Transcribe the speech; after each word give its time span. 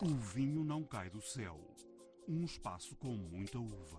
O 0.00 0.14
vinho 0.14 0.62
não 0.62 0.84
cai 0.84 1.10
do 1.10 1.20
céu. 1.20 1.58
Um 2.28 2.44
espaço 2.44 2.94
com 3.00 3.08
muita 3.08 3.58
uva. 3.58 3.98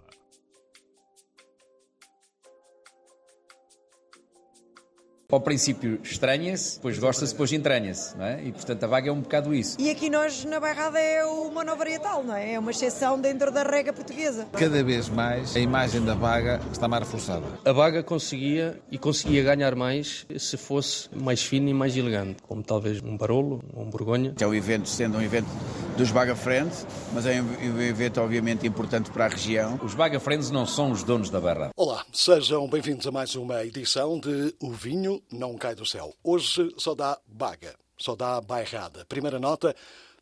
Ao 5.32 5.40
princípio 5.40 6.00
estranha-se, 6.02 6.78
depois 6.78 6.98
gosta-se, 6.98 7.34
depois 7.34 7.54
entranha-se, 7.54 8.18
não 8.18 8.26
é? 8.26 8.44
E 8.44 8.52
portanto 8.52 8.84
a 8.84 8.88
vaga 8.88 9.10
é 9.10 9.12
um 9.12 9.22
bocado 9.22 9.54
isso. 9.54 9.80
E 9.80 9.88
aqui 9.92 10.10
nós 10.10 10.44
na 10.44 10.60
Bairrada 10.60 11.00
é 11.00 11.24
o 11.24 11.52
monovarietal, 11.52 12.24
não 12.24 12.34
é? 12.36 12.54
É 12.54 12.60
uma 12.60 12.72
exceção 12.72 13.22
dentro 13.22 13.52
da 13.52 13.62
rega 13.62 13.94
portuguesa. 13.94 14.48
Cada 14.54 14.84
vez 14.84 15.08
mais 15.08 15.56
a 15.56 15.60
imagem 15.60 16.04
da 16.04 16.16
vaga 16.16 16.60
está 16.72 16.88
mais 16.88 17.04
reforçada. 17.04 17.46
A 17.64 17.72
vaga 17.72 18.02
conseguia 18.02 18.82
e 18.90 18.98
conseguia 18.98 19.44
ganhar 19.44 19.76
mais 19.76 20.26
se 20.36 20.58
fosse 20.58 21.08
mais 21.16 21.44
fino 21.44 21.70
e 21.70 21.76
mais 21.76 21.96
elegante, 21.96 22.42
como 22.42 22.64
talvez 22.64 23.00
um 23.00 23.16
Barolo 23.16 23.64
ou 23.76 23.84
um 23.84 23.90
Borgonha. 23.92 24.34
É 24.40 24.48
o 24.48 24.56
evento 24.56 24.90
sendo 24.90 25.20
um 25.20 25.22
evento 25.22 25.48
dos 26.00 26.12
Baga 26.12 26.34
Friends, 26.34 26.88
mas 27.14 27.26
é 27.26 27.42
um 27.42 27.82
evento 27.82 28.22
obviamente 28.22 28.66
importante 28.66 29.12
para 29.12 29.26
a 29.26 29.28
região. 29.28 29.78
Os 29.84 29.94
Baga 29.94 30.18
Friends 30.18 30.50
não 30.50 30.66
são 30.66 30.92
os 30.92 31.04
donos 31.04 31.30
da 31.30 31.42
barra. 31.42 31.72
Olá, 31.76 32.06
sejam 32.14 32.70
bem-vindos 32.70 33.06
a 33.06 33.12
mais 33.12 33.36
uma 33.36 33.66
edição 33.66 34.18
de 34.18 34.56
O 34.62 34.72
Vinho 34.72 35.22
Não 35.30 35.58
Cai 35.58 35.76
do 35.76 35.86
Céu. 35.86 36.14
Hoje 36.24 36.74
só 36.78 36.96
dá 36.96 37.20
Baga, 37.28 37.76
só 37.98 38.16
dá 38.16 38.40
Bairrada. 38.40 39.04
Primeira 39.10 39.40
nota, 39.40 39.76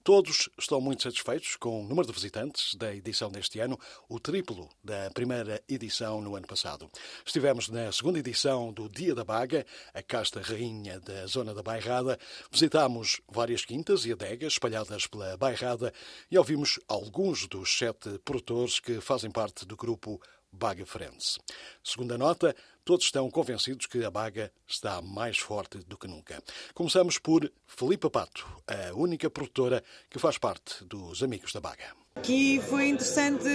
Todos 0.07 0.47
estão 0.57 0.79
muito 0.79 1.03
satisfeitos 1.03 1.57
com 1.57 1.81
o 1.81 1.83
número 1.83 2.07
de 2.07 2.13
visitantes 2.13 2.75
da 2.75 2.95
edição 2.95 3.29
deste 3.29 3.59
ano, 3.59 3.77
o 4.07 4.21
triplo 4.21 4.69
da 4.81 5.11
primeira 5.13 5.61
edição 5.67 6.21
no 6.21 6.37
ano 6.37 6.47
passado. 6.47 6.89
Estivemos 7.25 7.67
na 7.67 7.91
segunda 7.91 8.17
edição 8.17 8.71
do 8.71 8.87
Dia 8.87 9.13
da 9.13 9.25
Baga, 9.25 9.65
a 9.93 10.01
casta 10.01 10.39
rainha 10.39 10.97
da 11.01 11.27
zona 11.27 11.53
da 11.53 11.61
Bairrada. 11.61 12.17
Visitámos 12.49 13.19
várias 13.27 13.65
quintas 13.65 14.05
e 14.05 14.13
adegas 14.13 14.53
espalhadas 14.53 15.07
pela 15.07 15.35
Bairrada 15.35 15.93
e 16.31 16.37
ouvimos 16.37 16.79
alguns 16.87 17.45
dos 17.45 17.77
sete 17.77 18.17
produtores 18.19 18.79
que 18.79 19.01
fazem 19.01 19.29
parte 19.29 19.65
do 19.65 19.75
grupo 19.75 20.21
Baga 20.57 20.85
Friends. 20.85 21.37
Segunda 21.83 22.17
nota, 22.17 22.55
todos 22.83 23.05
estão 23.05 23.29
convencidos 23.29 23.85
que 23.85 24.03
a 24.03 24.09
Baga 24.09 24.51
está 24.67 25.01
mais 25.01 25.37
forte 25.37 25.77
do 25.79 25.97
que 25.97 26.07
nunca. 26.07 26.41
Começamos 26.73 27.19
por 27.19 27.51
Filipa 27.67 28.09
Pato, 28.09 28.47
a 28.67 28.93
única 28.95 29.29
produtora 29.29 29.83
que 30.09 30.17
faz 30.17 30.37
parte 30.37 30.83
dos 30.83 31.21
Amigos 31.21 31.53
da 31.53 31.59
Baga. 31.59 31.95
Aqui 32.15 32.59
foi 32.67 32.87
interessante 32.89 33.47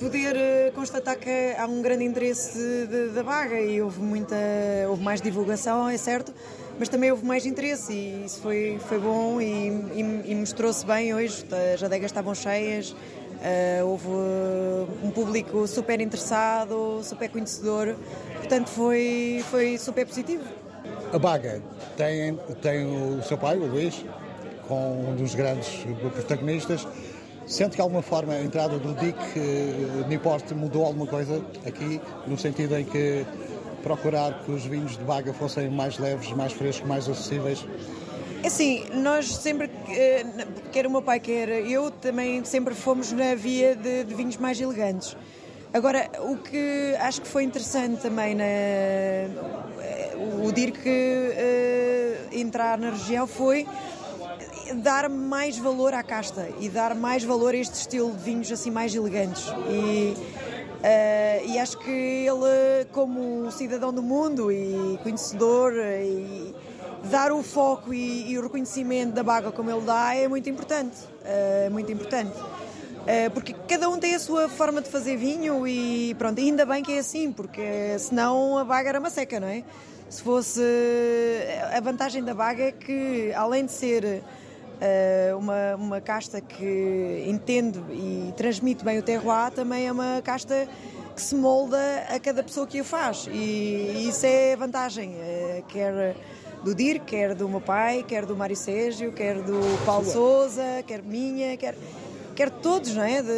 poder 0.00 0.34
eh, 0.34 0.72
constatar 0.74 1.16
que 1.16 1.54
há 1.56 1.66
um 1.66 1.80
grande 1.80 2.02
interesse 2.02 2.88
da 3.14 3.22
Baga 3.22 3.60
e 3.60 3.80
houve 3.80 4.00
muita, 4.00 4.34
houve 4.88 5.02
mais 5.04 5.20
divulgação, 5.20 5.88
é 5.88 5.96
certo, 5.96 6.34
mas 6.80 6.88
também 6.88 7.12
houve 7.12 7.24
mais 7.24 7.46
interesse 7.46 7.92
e 7.92 8.24
isso 8.24 8.40
foi, 8.40 8.80
foi 8.88 8.98
bom 8.98 9.40
e, 9.40 9.68
e, 9.68 10.32
e 10.32 10.34
mostrou-se 10.34 10.84
bem 10.84 11.14
hoje. 11.14 11.44
As 11.72 11.80
adegas 11.80 12.10
estavam 12.10 12.34
cheias, 12.34 12.92
Uh, 13.42 13.84
houve 13.84 14.06
um 15.02 15.10
público 15.10 15.66
super 15.66 16.00
interessado, 16.00 17.00
super 17.02 17.28
conhecedor, 17.28 17.96
portanto 18.36 18.68
foi, 18.68 19.44
foi 19.50 19.76
super 19.78 20.06
positivo. 20.06 20.44
A 21.12 21.18
Baga 21.18 21.60
tem, 21.96 22.38
tem 22.62 22.86
o 22.86 23.20
seu 23.24 23.36
pai, 23.36 23.56
o 23.58 23.66
Luís, 23.66 24.04
com 24.68 25.10
um 25.10 25.16
dos 25.16 25.34
grandes 25.34 25.84
protagonistas. 26.12 26.86
Sente 27.44 27.70
que 27.70 27.76
de 27.76 27.82
alguma 27.82 28.00
forma 28.00 28.32
a 28.32 28.40
entrada 28.40 28.78
do 28.78 28.94
DIC 28.94 29.16
uh, 29.16 30.08
Niport 30.08 30.48
mudou 30.52 30.86
alguma 30.86 31.08
coisa 31.08 31.44
aqui, 31.66 32.00
no 32.28 32.38
sentido 32.38 32.76
em 32.76 32.84
que 32.84 33.26
procurar 33.82 34.44
que 34.44 34.52
os 34.52 34.64
vinhos 34.64 34.96
de 34.96 35.02
Baga 35.02 35.34
fossem 35.34 35.68
mais 35.68 35.98
leves, 35.98 36.30
mais 36.32 36.52
frescos, 36.52 36.86
mais 36.86 37.08
acessíveis? 37.08 37.66
É 38.42 38.48
assim, 38.48 38.84
nós 38.94 39.36
sempre, 39.36 39.70
eh, 39.88 40.24
quer 40.72 40.86
o 40.86 40.90
meu 40.90 41.00
pai, 41.00 41.20
quer 41.20 41.48
eu, 41.48 41.90
também 41.90 42.44
sempre 42.44 42.74
fomos 42.74 43.12
na 43.12 43.34
via 43.36 43.76
de, 43.76 44.04
de 44.04 44.14
vinhos 44.14 44.36
mais 44.36 44.60
elegantes. 44.60 45.16
Agora, 45.72 46.10
o 46.20 46.36
que 46.36 46.94
acho 46.98 47.22
que 47.22 47.28
foi 47.28 47.44
interessante 47.44 48.02
também 48.02 48.34
na, 48.34 48.44
o 50.44 50.52
DIRC 50.52 50.86
uh, 50.86 52.36
entrar 52.36 52.78
na 52.78 52.90
região 52.90 53.26
foi 53.26 53.66
dar 54.74 55.08
mais 55.08 55.56
valor 55.56 55.94
à 55.94 56.02
casta 56.02 56.48
e 56.60 56.68
dar 56.68 56.94
mais 56.94 57.24
valor 57.24 57.54
a 57.54 57.56
este 57.56 57.74
estilo 57.74 58.12
de 58.12 58.22
vinhos 58.22 58.50
assim 58.50 58.70
mais 58.70 58.94
elegantes. 58.94 59.46
E, 59.70 60.14
uh, 60.16 61.48
e 61.48 61.58
acho 61.58 61.78
que 61.78 61.90
ele, 61.90 62.86
como 62.92 63.50
cidadão 63.50 63.92
do 63.92 64.02
mundo 64.02 64.50
e 64.50 64.98
conhecedor 65.02 65.72
e 65.74 66.54
dar 67.10 67.32
o 67.32 67.42
foco 67.42 67.92
e, 67.92 68.30
e, 68.30 68.38
o 68.38 68.42
reconhecimento 68.42 69.12
da 69.12 69.22
Baga 69.22 69.50
como 69.50 69.70
ele 69.70 69.82
dá 69.82 70.14
é 70.14 70.28
muito 70.28 70.48
importante, 70.48 70.96
é 71.24 71.68
muito 71.70 71.90
importante. 71.90 72.32
É, 73.04 73.28
porque 73.28 73.52
cada 73.66 73.88
um 73.88 73.98
tem 73.98 74.14
a 74.14 74.18
sua 74.18 74.48
forma 74.48 74.80
de 74.80 74.88
fazer 74.88 75.16
vinho 75.16 75.66
e 75.66 76.14
pronto, 76.14 76.40
ainda 76.40 76.64
bem 76.64 76.84
que 76.84 76.92
é 76.92 76.98
assim, 76.98 77.32
porque 77.32 77.98
senão 77.98 78.58
a 78.58 78.64
Baga 78.64 78.90
era 78.90 79.00
uma 79.00 79.10
seca, 79.10 79.40
não 79.40 79.48
é? 79.48 79.64
Se 80.08 80.22
fosse. 80.22 80.62
A 81.74 81.80
vantagem 81.80 82.22
da 82.22 82.34
Baga 82.34 82.64
é 82.64 82.72
que, 82.72 83.32
além 83.34 83.64
de 83.64 83.72
ser 83.72 84.22
uh, 84.22 85.38
uma, 85.38 85.74
uma 85.74 86.00
casta 86.00 86.40
que 86.40 87.24
entende 87.26 87.80
e 87.90 88.32
transmite 88.36 88.84
bem 88.84 88.98
o 88.98 89.02
terroir, 89.02 89.50
também 89.50 89.88
é 89.88 89.92
uma 89.92 90.20
casta 90.22 90.68
que 91.16 91.20
se 91.20 91.34
molda 91.34 91.78
a 92.08 92.20
cada 92.20 92.42
pessoa 92.42 92.66
que 92.66 92.80
o 92.80 92.84
faz. 92.84 93.26
E, 93.32 94.06
isso 94.08 94.26
é 94.26 94.54
vantagem. 94.54 95.14
Quer 95.68 96.14
do 96.64 96.74
DIR, 96.74 97.00
quer 97.00 97.34
do 97.34 97.48
meu 97.48 97.60
pai, 97.60 98.04
quer 98.06 98.24
do 98.24 98.36
Mário 98.36 98.56
Sérgio, 98.56 99.12
quer 99.12 99.40
do 99.42 99.60
Paulo 99.84 100.04
Souza, 100.04 100.82
quer 100.86 101.02
minha, 101.02 101.56
quer, 101.56 101.74
quer 102.34 102.50
todos, 102.50 102.94
não 102.94 103.02
é? 103.02 103.20
De, 103.20 103.28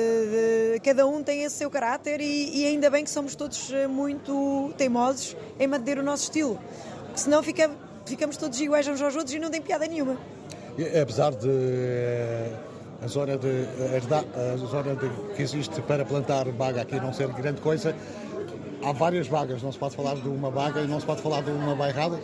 de, 0.74 0.80
cada 0.80 1.06
um 1.06 1.22
tem 1.22 1.42
esse 1.42 1.56
seu 1.56 1.70
caráter 1.70 2.20
e, 2.20 2.60
e, 2.60 2.66
ainda 2.66 2.90
bem 2.90 3.04
que 3.04 3.10
somos 3.10 3.34
todos 3.34 3.72
eh, 3.72 3.86
muito 3.86 4.72
teimosos 4.76 5.36
em 5.58 5.66
manter 5.66 5.98
o 5.98 6.02
nosso 6.02 6.24
estilo. 6.24 6.58
Porque 7.06 7.20
senão 7.20 7.42
fica, 7.42 7.70
ficamos 8.04 8.36
todos 8.36 8.60
iguais 8.60 8.86
uns 8.86 9.00
aos 9.00 9.16
outros 9.16 9.34
e 9.34 9.38
não 9.38 9.50
tem 9.50 9.62
piada 9.62 9.86
nenhuma. 9.86 10.18
E, 10.76 10.98
apesar 10.98 11.32
de 11.32 11.48
eh, 11.48 12.52
a 13.02 13.06
zona, 13.06 13.38
de, 13.38 13.66
a 14.52 14.56
zona 14.56 14.96
de, 14.96 15.08
que 15.34 15.42
existe 15.42 15.80
para 15.82 16.04
plantar 16.04 16.50
baga 16.52 16.82
aqui 16.82 16.96
não 16.96 17.12
ser 17.12 17.28
grande 17.28 17.60
coisa, 17.62 17.94
há 18.84 18.92
várias 18.92 19.26
vagas, 19.28 19.62
não 19.62 19.72
se 19.72 19.78
pode 19.78 19.96
falar 19.96 20.16
de 20.16 20.28
uma 20.28 20.50
vaga 20.50 20.82
e 20.82 20.86
não 20.86 21.00
se 21.00 21.06
pode 21.06 21.22
falar 21.22 21.42
de 21.42 21.50
uma 21.50 21.74
bairrada? 21.74 22.18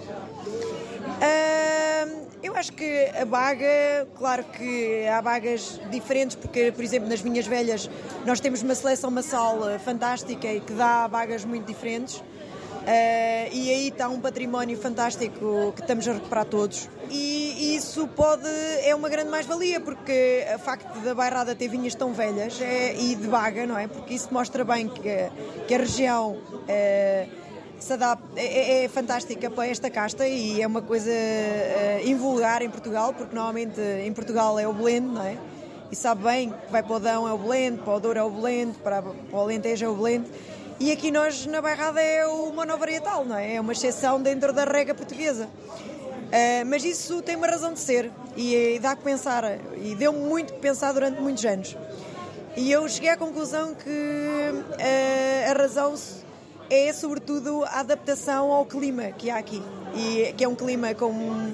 Eu 2.43 2.57
acho 2.57 2.73
que 2.73 3.07
a 3.21 3.25
baga, 3.25 4.09
claro 4.17 4.45
que 4.45 5.07
há 5.07 5.21
bagas 5.21 5.79
diferentes, 5.91 6.37
porque, 6.37 6.73
por 6.73 6.83
exemplo, 6.83 7.09
nas 7.09 7.21
Vinhas 7.21 7.47
Velhas 7.47 7.89
nós 8.25 8.41
temos 8.41 8.63
uma 8.63 8.75
seleção 8.75 9.11
massal 9.11 9.69
eh, 9.69 9.79
fantástica 9.79 10.51
e 10.51 10.61
que 10.61 10.73
dá 10.73 11.07
bagas 11.07 11.45
muito 11.45 11.67
diferentes. 11.67 12.17
Uh, 12.17 13.53
e 13.53 13.71
aí 13.71 13.89
está 13.89 14.09
um 14.09 14.19
património 14.19 14.77
fantástico 14.79 15.73
que 15.77 15.83
estamos 15.83 16.09
a 16.09 16.15
recuperar 16.15 16.47
todos. 16.47 16.89
E 17.11 17.77
isso 17.77 18.09
pode 18.09 18.49
é 18.83 18.95
uma 18.95 19.11
grande 19.11 19.31
mais-valia, 19.31 19.79
porque 19.81 20.45
o 20.55 20.59
facto 20.59 20.99
da 21.01 21.15
bairrada 21.15 21.55
ter 21.55 21.69
vinhas 21.69 21.95
tão 21.95 22.15
velhas 22.15 22.59
é, 22.61 22.95
e 22.95 23.15
de 23.15 23.29
baga, 23.29 23.67
não 23.67 23.77
é? 23.77 23.87
Porque 23.87 24.15
isso 24.15 24.33
mostra 24.33 24.65
bem 24.65 24.89
que, 24.89 25.31
que 25.69 25.75
a 25.75 25.79
região. 25.79 26.33
Uh, 26.33 27.40
se 27.85 27.93
adapta, 27.93 28.27
é, 28.37 28.45
é, 28.45 28.85
é, 28.85 28.89
fantástica 28.89 29.51
para 29.51 29.67
esta 29.67 29.91
casta 29.91 30.27
e 30.27 30.61
é 30.61 30.67
uma 30.67 30.83
coisa 30.83 31.11
uh, 31.11 32.09
invulgar 32.09 32.63
em 32.63 32.71
Portugal, 32.71 33.13
porque 33.13 33.35
normalmente 33.35 33.81
em 33.81 34.13
Portugal 34.13 34.59
é 34.59 34.69
o 34.69 34.73
blend, 34.73 35.07
não 35.07 35.23
é? 35.23 35.37
E 35.91 35.97
sabe 35.97 36.23
bem 36.23 36.51
que 36.51 36.71
vai 36.71 36.83
para 36.83 36.97
o 36.97 37.01
Dão 37.01 37.29
é 37.29 37.33
o 37.33 37.39
blend, 37.39 37.79
para 37.79 37.95
o 37.95 38.01
Douro 38.01 38.19
é 38.19 38.23
o 38.23 38.31
blend, 38.31 38.79
para, 38.79 39.03
para 39.03 39.13
o 39.33 39.41
Alentejo 39.41 39.85
é 39.85 39.89
o 39.89 39.95
blend. 39.95 40.25
E 40.79 40.93
aqui 40.93 41.11
nós 41.11 41.47
na 41.47 41.61
Bairrada 41.61 42.01
é 42.01 42.27
o 42.27 42.53
monovarietal, 42.53 43.25
não 43.25 43.37
é? 43.37 43.57
É 43.57 43.61
uma 43.61 43.73
exceção 43.73 44.21
dentro 44.23 44.53
da 44.53 44.65
rega 44.65 44.95
portuguesa. 44.95 45.47
Uh, 45.47 46.65
mas 46.67 46.85
isso 46.85 47.21
tem 47.23 47.35
uma 47.35 47.49
razão 47.49 47.73
de 47.73 47.81
ser 47.81 48.11
e, 48.37 48.55
e 48.55 48.79
dá 48.79 48.95
que 48.95 49.03
pensar, 49.03 49.59
e 49.77 49.97
deu 49.97 50.13
muito 50.13 50.53
que 50.53 50.61
pensar 50.61 50.93
durante 50.93 51.21
muitos 51.21 51.45
anos. 51.45 51.77
E 52.57 52.71
eu 52.71 52.89
cheguei 52.89 53.11
à 53.11 53.17
conclusão 53.17 53.75
que 53.75 53.91
uh, 53.91 55.51
a 55.51 55.53
razão 55.53 55.95
é 56.71 56.93
sobretudo 56.93 57.65
a 57.65 57.81
adaptação 57.81 58.53
ao 58.53 58.65
clima 58.65 59.11
que 59.11 59.29
há 59.29 59.37
aqui, 59.37 59.61
e 59.93 60.33
que 60.35 60.45
é 60.45 60.49
um 60.49 60.55
clima 60.55 60.95
com 60.95 61.11
uh, 61.11 61.51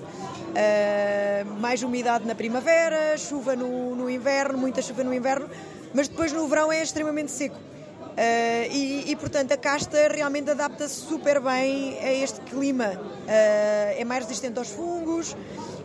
mais 1.58 1.82
umidade 1.82 2.26
na 2.26 2.34
primavera, 2.34 3.16
chuva 3.16 3.56
no, 3.56 3.96
no, 3.96 4.10
inverno, 4.10 4.58
muita 4.58 4.82
chuva 4.82 5.02
no 5.02 5.14
inverno, 5.14 5.48
mas 5.94 6.06
depois 6.06 6.32
no 6.32 6.46
verão 6.46 6.70
é 6.70 6.82
extremamente 6.82 7.32
seco. 7.32 7.56
Uh, 7.56 8.72
e, 8.72 9.10
e, 9.10 9.16
portanto 9.16 9.52
a 9.52 9.56
casta 9.58 10.08
realmente 10.08 10.50
adapta-se 10.50 10.94
super 10.94 11.40
bem 11.40 11.98
a 11.98 12.12
este 12.12 12.40
clima, 12.42 12.92
uh, 12.92 13.26
é 13.26 14.04
mais 14.04 14.24
resistente 14.24 14.58
aos 14.58 14.68
fungos. 14.68 15.34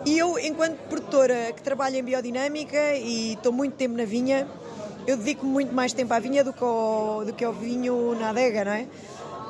E 0.06 0.18
eu, 0.18 0.38
enquanto 0.40 0.78
produtora 0.90 1.54
que 1.56 1.62
trabalha 1.62 1.98
em 1.98 2.04
biodinâmica 2.04 2.96
e 2.96 3.34
estou 3.34 3.52
muito 3.52 3.76
tempo 3.76 3.96
na 3.96 4.04
vinha, 4.04 4.48
eu 5.06 5.16
dedico 5.18 5.46
muito 5.46 5.74
mais 5.74 5.94
tempo 5.94 6.14
à 6.14 6.20
vinha 6.20 6.44
do 6.44 6.54
que 6.54 6.64
ao, 6.64 7.24
do 7.26 7.34
que 7.34 7.44
ao 7.44 7.54
vinho 7.54 8.16
na 8.20 8.30
adega, 8.30 8.66
não 8.66 8.72
é? 8.72 8.88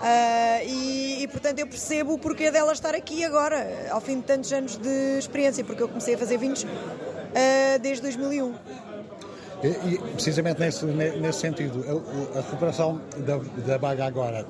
Uh, 0.01 0.65
e, 0.65 1.23
e, 1.23 1.27
portanto 1.27 1.59
eu 1.59 1.67
percebo 1.67 2.13
o 2.13 2.17
porquê 2.17 2.49
dela 2.49 2.73
estar 2.73 2.95
aqui 2.95 3.23
agora, 3.23 3.87
ao 3.91 4.01
fim 4.01 4.17
de 4.17 4.23
tantos 4.23 4.51
anos 4.51 4.75
de 4.75 5.19
experiência, 5.19 5.63
porque 5.63 5.83
eu 5.83 5.87
comecei 5.87 6.15
a 6.15 6.17
fazer 6.17 6.37
vinhos 6.37 6.63
uh, 6.63 7.79
desde 7.79 8.01
2001. 8.01 8.55
E, 9.63 9.67
e 9.67 9.97
precisamente 10.13 10.59
nesse, 10.59 10.85
nesse 10.85 11.39
sentido, 11.39 11.85
a, 12.33 12.39
a 12.39 12.41
recuperação 12.41 12.99
da, 13.17 13.37
da 13.63 13.77
baga 13.77 14.05
agora 14.05 14.43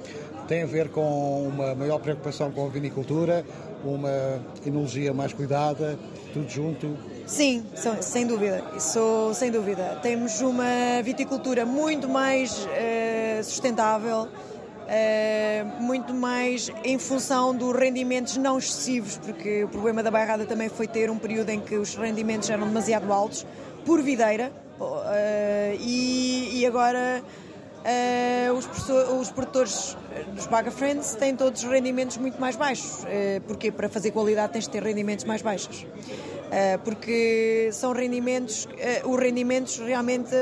tem 0.48 0.64
a 0.64 0.66
ver 0.66 0.90
com 0.90 1.48
uma 1.48 1.76
maior 1.76 2.00
preocupação 2.00 2.52
com 2.52 2.66
a 2.66 2.70
vinicultura, 2.70 3.46
uma 3.84 4.42
enologia 4.66 5.14
mais 5.14 5.34
cuidada, 5.34 5.98
tudo 6.34 6.50
junto? 6.50 6.98
Sim, 7.26 7.66
sem 8.02 8.28
dúvida. 8.28 8.64
Isso, 8.76 9.34
sem 9.34 9.50
dúvida. 9.50 10.00
Temos 10.02 10.42
uma 10.42 11.02
viticultura 11.04 11.66
muito 11.66 12.10
mais 12.10 12.66
uh, 12.66 13.44
sustentável, 13.44 14.28
uh, 14.82 15.82
muito 15.82 16.14
mais 16.14 16.72
em 16.84 16.98
função 16.98 17.56
dos 17.56 17.76
rendimentos 17.76 18.38
não 18.38 18.58
excessivos, 18.58 19.18
porque 19.18 19.64
o 19.64 19.68
problema 19.68 20.04
da 20.04 20.12
bairrada 20.12 20.46
também 20.46 20.70
foi 20.70 20.88
ter 20.88 21.10
um 21.10 21.18
período 21.18 21.50
em 21.50 21.60
que 21.60 21.76
os 21.76 21.96
rendimentos 21.96 22.50
eram 22.50 22.68
demasiado 22.68 23.12
altos, 23.12 23.46
por 23.86 24.02
videira, 24.02 24.52
uh, 24.80 25.78
e, 25.80 26.60
e 26.60 26.66
agora 26.66 27.24
Uh, 27.82 28.54
os, 28.54 28.68
os, 29.20 29.32
produtores 29.32 29.98
dos 30.36 30.46
Baga 30.46 30.70
Friends 30.70 31.16
têm 31.16 31.36
todos 31.36 31.64
rendimentos 31.64 32.16
muito 32.18 32.40
mais 32.40 32.56
baixos. 32.56 33.04
Porque 33.48 33.72
para 33.72 33.90
fazer 33.90 34.12
qualidade 34.12 34.54
tens 34.54 34.66
de 34.66 34.70
ter 34.70 34.84
rendimentos 34.84 35.26
mais 35.26 35.42
baixos. 35.42 35.88
Porque 36.84 37.70
são 37.72 37.92
rendimentos, 37.92 38.68
os 39.04 39.20
rendimentos 39.20 39.80
realmente 39.80 40.36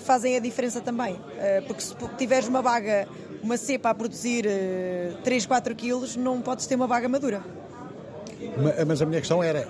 fazem 0.00 0.34
a 0.34 0.40
diferença 0.40 0.80
também. 0.80 1.20
porque 1.66 1.82
se 1.82 1.94
tiveres 2.16 2.48
uma 2.48 2.62
baga, 2.62 3.06
uma 3.42 3.56
cepa 3.56 3.90
a 3.90 3.94
produzir 3.94 4.46
3, 5.24 5.46
4 5.46 5.74
quilos, 5.74 6.16
não 6.16 6.40
podes 6.40 6.66
ter 6.66 6.74
uma 6.74 6.86
baga 6.86 7.08
madura. 7.08 7.42
Mas 8.86 9.02
a 9.02 9.06
minha 9.06 9.20
questão 9.20 9.42
era, 9.42 9.68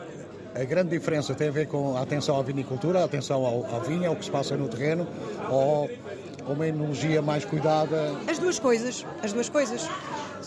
a 0.54 0.64
grande 0.64 0.90
diferença 0.90 1.34
tem 1.34 1.48
a 1.48 1.52
ver 1.52 1.66
com 1.66 1.96
a 1.96 2.02
atenção 2.02 2.38
à 2.38 2.42
vinicultura, 2.42 3.00
a 3.00 3.04
atenção 3.04 3.44
ao, 3.44 3.66
ao 3.74 3.80
vinho, 3.80 4.08
ao 4.08 4.16
que 4.16 4.24
se 4.24 4.30
passa 4.30 4.56
no 4.56 4.68
terreno, 4.68 5.06
ou 5.48 5.90
uma 6.46 6.66
enologia 6.66 7.22
mais 7.22 7.44
cuidada? 7.44 8.16
As 8.28 8.38
duas 8.38 8.58
coisas, 8.58 9.06
as 9.22 9.32
duas 9.32 9.48
coisas. 9.48 9.88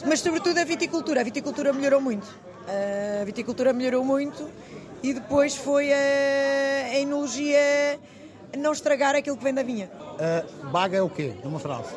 Mas 0.05 0.19
sobretudo 0.19 0.57
a 0.57 0.63
viticultura. 0.63 1.21
A 1.21 1.23
viticultura 1.23 1.71
melhorou 1.71 2.01
muito. 2.01 2.27
A 3.21 3.23
viticultura 3.25 3.73
melhorou 3.73 4.03
muito 4.03 4.49
e 5.01 5.13
depois 5.13 5.55
foi 5.55 5.91
a, 5.91 5.97
a 6.91 6.99
enologia 6.99 7.99
não 8.57 8.71
estragar 8.71 9.15
aquilo 9.15 9.37
que 9.37 9.43
vem 9.43 9.53
da 9.53 9.63
vinha. 9.63 9.89
Uh, 10.13 10.67
baga 10.67 10.97
é 10.97 11.01
o 11.01 11.09
quê? 11.09 11.33
Numa 11.43 11.59
frase. 11.59 11.93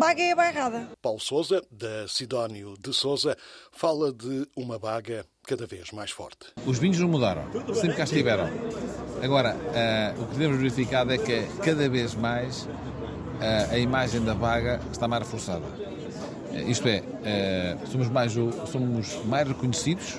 Baga 0.00 0.22
é 0.22 0.32
a 0.32 0.34
bairrada. 0.34 0.88
Paulo 1.02 1.20
Souza, 1.20 1.62
da 1.70 2.08
Sidónio 2.08 2.74
de 2.80 2.90
Souza, 2.90 3.36
fala 3.70 4.10
de 4.10 4.48
uma 4.56 4.78
baga 4.78 5.26
cada 5.46 5.66
vez 5.66 5.92
mais 5.92 6.10
forte. 6.10 6.46
Os 6.64 6.78
vinhos 6.78 6.98
não 6.98 7.06
mudaram, 7.06 7.44
sempre 7.74 7.98
cá 7.98 8.04
estiveram. 8.04 8.48
Agora, 9.22 9.54
uh, 9.54 10.22
o 10.22 10.26
que 10.28 10.38
temos 10.38 10.56
verificado 10.56 11.12
é 11.12 11.18
que 11.18 11.42
cada 11.62 11.86
vez 11.86 12.14
mais 12.14 12.62
uh, 12.62 13.72
a 13.72 13.76
imagem 13.76 14.24
da 14.24 14.32
vaga 14.32 14.80
está 14.90 15.06
mais 15.06 15.22
reforçada. 15.22 15.66
Uh, 15.66 16.70
isto 16.70 16.88
é, 16.88 17.76
somos, 17.92 18.08
mais, 18.08 18.32
somos 18.72 19.22
mais 19.26 19.46
reconhecidos 19.46 20.18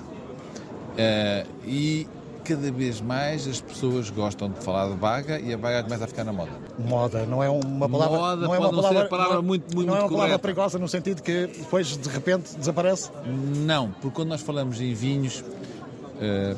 e 1.65 2.07
cada 2.51 2.69
vez 2.69 2.99
mais 2.99 3.47
as 3.47 3.61
pessoas 3.61 4.09
gostam 4.09 4.49
de 4.49 4.59
falar 4.59 4.89
de 4.89 4.97
vaga 4.97 5.39
e 5.39 5.53
a 5.53 5.57
vaga 5.57 5.83
começa 5.83 6.03
a 6.03 6.07
ficar 6.07 6.25
na 6.25 6.33
moda. 6.33 6.51
Moda, 6.77 7.25
não 7.25 7.41
é 7.41 7.49
uma 7.49 7.87
palavra, 7.87 8.17
moda 8.17 8.45
não 8.45 8.55
é 8.55 8.59
uma 8.59 8.69
palavra, 8.69 9.05
palavra 9.05 9.35
não, 9.35 9.43
muito, 9.43 9.73
muito 9.73 9.87
não 9.87 9.95
é 9.95 9.99
uma 9.99 10.09
correta. 10.09 10.23
palavra 10.23 10.39
perigosa 10.39 10.77
no 10.77 10.87
sentido 10.87 11.21
que 11.21 11.47
depois 11.47 11.95
de 11.95 12.09
repente 12.09 12.57
desaparece? 12.57 13.09
Não, 13.25 13.91
porque 13.91 14.15
quando 14.15 14.29
nós 14.29 14.41
falamos 14.41 14.81
em 14.81 14.93
vinhos, 14.93 15.39
uh, 15.39 16.57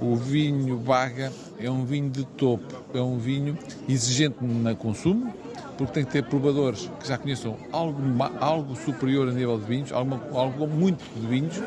o 0.00 0.16
vinho 0.16 0.78
vaga 0.78 1.30
é 1.58 1.70
um 1.70 1.84
vinho 1.84 2.08
de 2.08 2.24
topo, 2.24 2.82
é 2.94 3.00
um 3.00 3.18
vinho 3.18 3.58
exigente 3.86 4.36
no 4.42 4.74
consumo, 4.76 5.30
porque 5.76 5.92
tem 5.92 6.04
que 6.06 6.12
ter 6.12 6.24
provadores 6.24 6.90
que 7.00 7.06
já 7.06 7.18
conheçam 7.18 7.58
algo, 7.70 8.00
algo 8.40 8.74
superior 8.76 9.28
a 9.28 9.32
nível 9.32 9.58
de 9.58 9.66
vinhos, 9.66 9.92
algo, 9.92 10.18
algo 10.32 10.66
muito 10.66 11.04
de 11.14 11.26
vinhos. 11.26 11.60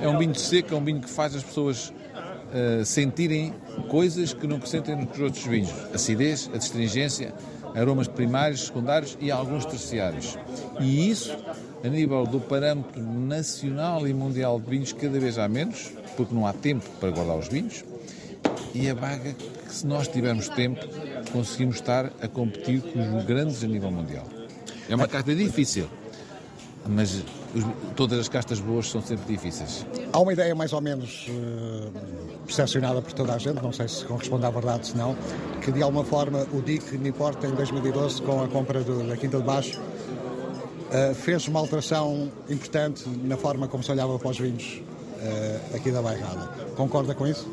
É 0.00 0.08
um 0.08 0.18
vinho 0.18 0.36
seco, 0.36 0.72
é 0.72 0.78
um 0.78 0.84
vinho 0.84 1.00
que 1.00 1.10
faz 1.10 1.34
as 1.34 1.42
pessoas 1.42 1.92
sentirem 2.84 3.52
coisas 3.88 4.32
que 4.32 4.46
não 4.46 4.60
sentem 4.64 4.96
nos 4.96 5.18
outros 5.18 5.44
vinhos. 5.44 5.70
Acidez, 5.92 6.50
a 6.52 6.56
astringência, 6.56 7.34
aromas 7.74 8.08
primários, 8.08 8.66
secundários 8.66 9.16
e 9.20 9.30
alguns 9.30 9.64
terciários. 9.66 10.38
E 10.80 11.10
isso, 11.10 11.36
a 11.84 11.88
nível 11.88 12.26
do 12.26 12.40
parâmetro 12.40 13.02
nacional 13.02 14.08
e 14.08 14.14
mundial 14.14 14.58
de 14.58 14.70
vinhos, 14.70 14.92
cada 14.92 15.18
vez 15.20 15.38
há 15.38 15.48
menos, 15.48 15.92
porque 16.16 16.34
não 16.34 16.46
há 16.46 16.52
tempo 16.52 16.88
para 17.00 17.10
guardar 17.10 17.36
os 17.36 17.48
vinhos. 17.48 17.84
E 18.74 18.88
a 18.88 18.94
vaga, 18.94 19.32
que 19.32 19.72
se 19.74 19.86
nós 19.86 20.08
tivermos 20.08 20.48
tempo, 20.48 20.80
conseguimos 21.32 21.76
estar 21.76 22.12
a 22.20 22.28
competir 22.28 22.80
com 22.80 23.18
os 23.18 23.24
grandes 23.24 23.62
a 23.62 23.66
nível 23.66 23.90
mundial. 23.90 24.24
É 24.88 24.94
uma 24.94 25.08
carta 25.08 25.34
difícil, 25.34 25.88
mas 26.86 27.22
todas 27.94 28.18
as 28.18 28.28
castas 28.28 28.60
boas 28.60 28.90
são 28.90 29.00
sempre 29.00 29.26
difíceis. 29.26 29.86
Há 30.12 30.20
uma 30.20 30.32
ideia 30.32 30.54
mais 30.54 30.72
ou 30.72 30.80
menos 30.80 31.28
uh, 31.28 31.90
percepcionada 32.44 33.00
por 33.02 33.12
toda 33.12 33.34
a 33.34 33.38
gente, 33.38 33.62
não 33.62 33.72
sei 33.72 33.88
se 33.88 34.04
corresponde 34.04 34.46
à 34.46 34.50
verdade, 34.50 34.88
se 34.88 34.96
não, 34.96 35.16
que 35.60 35.72
de 35.72 35.82
alguma 35.82 36.04
forma 36.04 36.46
o 36.52 36.60
DIC 36.60 36.98
Niport 36.98 37.42
em 37.44 37.54
2012, 37.54 38.22
com 38.22 38.42
a 38.42 38.48
compra 38.48 38.82
do, 38.82 39.06
da 39.06 39.16
Quinta 39.16 39.38
de 39.38 39.44
Baixo, 39.44 39.80
uh, 39.80 41.14
fez 41.14 41.46
uma 41.48 41.60
alteração 41.60 42.30
importante 42.48 43.08
na 43.24 43.36
forma 43.36 43.68
como 43.68 43.82
se 43.82 43.90
olhava 43.90 44.18
para 44.18 44.28
os 44.30 44.38
vinhos 44.38 44.82
uh, 44.82 45.76
aqui 45.76 45.90
da 45.90 46.02
Bairrada. 46.02 46.48
Concorda 46.76 47.14
com 47.14 47.26
isso? 47.26 47.48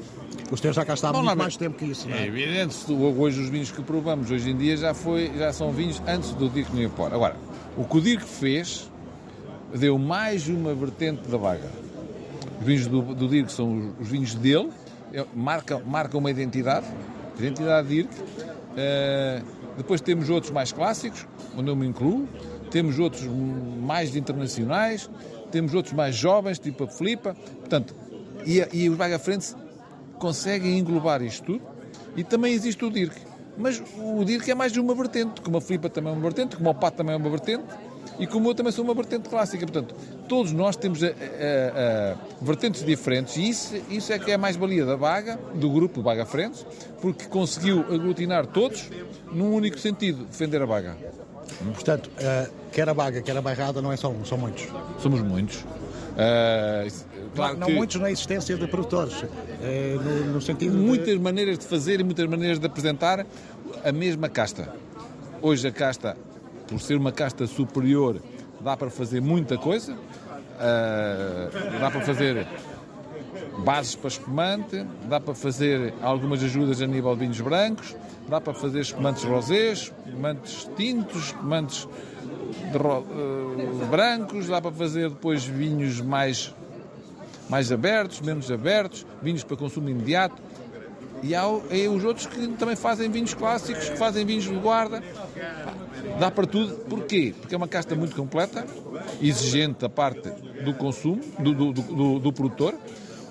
Os 0.51 0.61
teus 0.61 0.75
já 0.75 0.85
cá 0.85 0.93
está 0.93 1.09
há 1.09 1.13
muito 1.13 1.35
mais 1.35 1.57
tempo 1.57 1.77
que 1.77 1.85
isso, 1.85 2.07
não 2.07 2.15
é? 2.15 2.23
É 2.23 2.27
evidente, 2.27 2.75
hoje 2.91 3.41
os 3.41 3.49
vinhos 3.49 3.71
que 3.71 3.81
provamos 3.81 4.29
hoje 4.29 4.51
em 4.51 4.57
dia 4.57 4.77
já, 4.77 4.93
foi, 4.93 5.31
já 5.35 5.51
são 5.51 5.71
vinhos 5.71 6.01
antes 6.07 6.31
do 6.31 6.47
DIC 6.47 6.71
Niport. 6.73 7.11
Agora, 7.11 7.35
o 7.75 7.83
que 7.83 7.97
o 7.97 8.01
DIC 8.01 8.21
fez 8.21 8.87
deu 9.77 9.97
mais 9.97 10.47
uma 10.47 10.73
vertente 10.73 11.27
da 11.27 11.37
vaga. 11.37 11.69
Os 12.59 12.65
vinhos 12.65 12.87
do, 12.87 13.01
do 13.01 13.27
Dirk 13.27 13.51
são 13.51 13.77
os, 13.77 14.01
os 14.01 14.07
vinhos 14.07 14.35
dele, 14.35 14.69
é, 15.11 15.25
marcam, 15.33 15.81
marcam 15.85 16.19
uma 16.19 16.31
identidade, 16.31 16.85
identidade 17.37 17.87
Dirk. 17.87 18.13
Uh, 18.13 19.45
depois 19.77 20.01
temos 20.01 20.29
outros 20.29 20.51
mais 20.51 20.71
clássicos, 20.71 21.25
onde 21.57 21.69
eu 21.69 21.75
me 21.75 21.85
incluo. 21.85 22.27
Temos 22.69 22.97
outros 22.99 23.23
mais 23.81 24.15
internacionais, 24.15 25.09
temos 25.51 25.73
outros 25.73 25.93
mais 25.93 26.15
jovens, 26.15 26.57
tipo 26.59 26.83
a 26.85 26.87
Filipa. 26.87 27.35
Portanto, 27.59 27.95
e, 28.45 28.65
e 28.73 28.89
os 28.89 28.97
Vaga 28.97 29.19
Frente 29.19 29.55
conseguem 30.17 30.79
englobar 30.79 31.21
isto 31.21 31.43
tudo. 31.45 31.61
E 32.15 32.23
também 32.23 32.53
existe 32.53 32.83
o 32.85 32.91
Dirk. 32.91 33.15
Mas 33.57 33.83
o 33.97 34.23
Dirk 34.23 34.49
é 34.49 34.55
mais 34.55 34.71
de 34.71 34.79
uma 34.79 34.95
vertente, 34.95 35.41
como 35.41 35.57
a 35.57 35.61
Filipa 35.61 35.89
também 35.89 36.11
é 36.11 36.15
uma 36.15 36.21
vertente, 36.21 36.55
como 36.55 36.69
o 36.69 36.75
Pato 36.75 36.97
também 36.97 37.13
é 37.13 37.17
uma 37.17 37.29
vertente 37.29 37.63
e 38.19 38.27
como 38.27 38.49
eu 38.49 38.55
também 38.55 38.71
sou 38.71 38.83
uma 38.83 38.93
vertente 38.93 39.29
clássica. 39.29 39.65
Portanto, 39.65 39.95
todos 40.27 40.51
nós 40.51 40.75
temos 40.75 41.03
a, 41.03 41.07
a, 41.07 41.11
a, 41.11 42.15
vertentes 42.41 42.83
diferentes 42.85 43.35
e 43.37 43.49
isso, 43.49 43.75
isso 43.89 44.13
é 44.13 44.19
que 44.19 44.31
é 44.31 44.35
a 44.35 44.37
mais-valia 44.37 44.85
da 44.85 44.97
Baga, 44.97 45.39
do 45.55 45.69
grupo 45.69 46.01
Baga 46.01 46.25
Frentes, 46.25 46.65
porque 47.01 47.25
conseguiu 47.25 47.81
aglutinar 47.81 48.45
todos 48.47 48.89
num 49.31 49.53
único 49.53 49.79
sentido, 49.79 50.25
defender 50.25 50.61
a 50.61 50.67
Baga. 50.67 50.97
Portanto, 51.73 52.09
uh, 52.09 52.51
quer 52.71 52.87
a 52.87 52.93
Baga, 52.93 53.21
quer 53.21 53.35
a 53.37 53.41
Bairrada, 53.41 53.81
não 53.81 53.91
é 53.91 53.97
só 53.97 54.09
um, 54.09 54.23
são 54.25 54.37
muitos. 54.37 54.67
Somos 54.99 55.21
muitos. 55.21 55.57
Uh, 56.13 56.91
claro 57.35 57.57
não, 57.57 57.67
não 57.67 57.75
muitos 57.75 57.99
na 57.99 58.11
existência 58.11 58.55
de 58.55 58.67
produtores, 58.67 59.23
uh, 59.23 59.27
no, 60.03 60.33
no, 60.33 60.41
sentido 60.41 60.77
Muitas 60.77 61.15
de... 61.15 61.19
maneiras 61.19 61.57
de 61.57 61.65
fazer 61.65 61.99
e 61.99 62.03
muitas 62.03 62.27
maneiras 62.27 62.59
de 62.59 62.65
apresentar 62.65 63.25
a 63.83 63.91
mesma 63.91 64.29
casta. 64.29 64.73
Hoje 65.41 65.67
a 65.67 65.71
casta 65.71 66.15
por 66.73 66.81
ser 66.81 66.97
uma 66.97 67.11
casta 67.11 67.45
superior, 67.45 68.19
dá 68.59 68.75
para 68.75 68.89
fazer 68.89 69.21
muita 69.21 69.57
coisa. 69.57 69.93
Uh, 69.93 71.79
dá 71.79 71.91
para 71.91 72.01
fazer 72.01 72.47
bases 73.63 73.95
para 73.95 74.07
espumante, 74.07 74.85
dá 75.07 75.19
para 75.19 75.35
fazer 75.35 75.93
algumas 76.01 76.43
ajudas 76.43 76.81
a 76.81 76.87
nível 76.87 77.13
de 77.13 77.21
vinhos 77.21 77.41
brancos, 77.41 77.95
dá 78.27 78.41
para 78.41 78.53
fazer 78.53 78.79
espumantes 78.79 79.23
rosés, 79.23 79.93
espumantes 80.05 80.69
tintos, 80.75 81.27
espumantes 81.27 81.83
uh, 81.83 83.85
brancos, 83.91 84.47
dá 84.47 84.59
para 84.59 84.71
fazer 84.71 85.09
depois 85.09 85.43
vinhos 85.43 86.01
mais, 86.01 86.53
mais 87.49 87.71
abertos, 87.71 88.19
menos 88.21 88.51
abertos, 88.51 89.05
vinhos 89.21 89.43
para 89.43 89.57
consumo 89.57 89.89
imediato. 89.89 90.41
E 91.23 91.33
há 91.33 91.43
e 91.71 91.87
os 91.87 92.03
outros 92.03 92.27
que 92.27 92.47
também 92.49 92.75
fazem 92.75 93.09
vinhos 93.09 93.33
clássicos, 93.33 93.89
que 93.89 93.97
fazem 93.97 94.25
vinhos 94.25 94.43
de 94.43 94.53
guarda. 94.55 95.01
Dá 96.19 96.29
para 96.29 96.45
tudo. 96.45 96.75
Porquê? 96.85 97.33
Porque 97.39 97.55
é 97.55 97.57
uma 97.57 97.67
casta 97.67 97.95
muito 97.95 98.15
completa, 98.15 98.65
exigente 99.21 99.79
da 99.79 99.89
parte 99.89 100.29
do 100.63 100.73
consumo, 100.73 101.21
do, 101.39 101.53
do, 101.53 101.73
do, 101.73 102.19
do 102.19 102.33
produtor. 102.33 102.75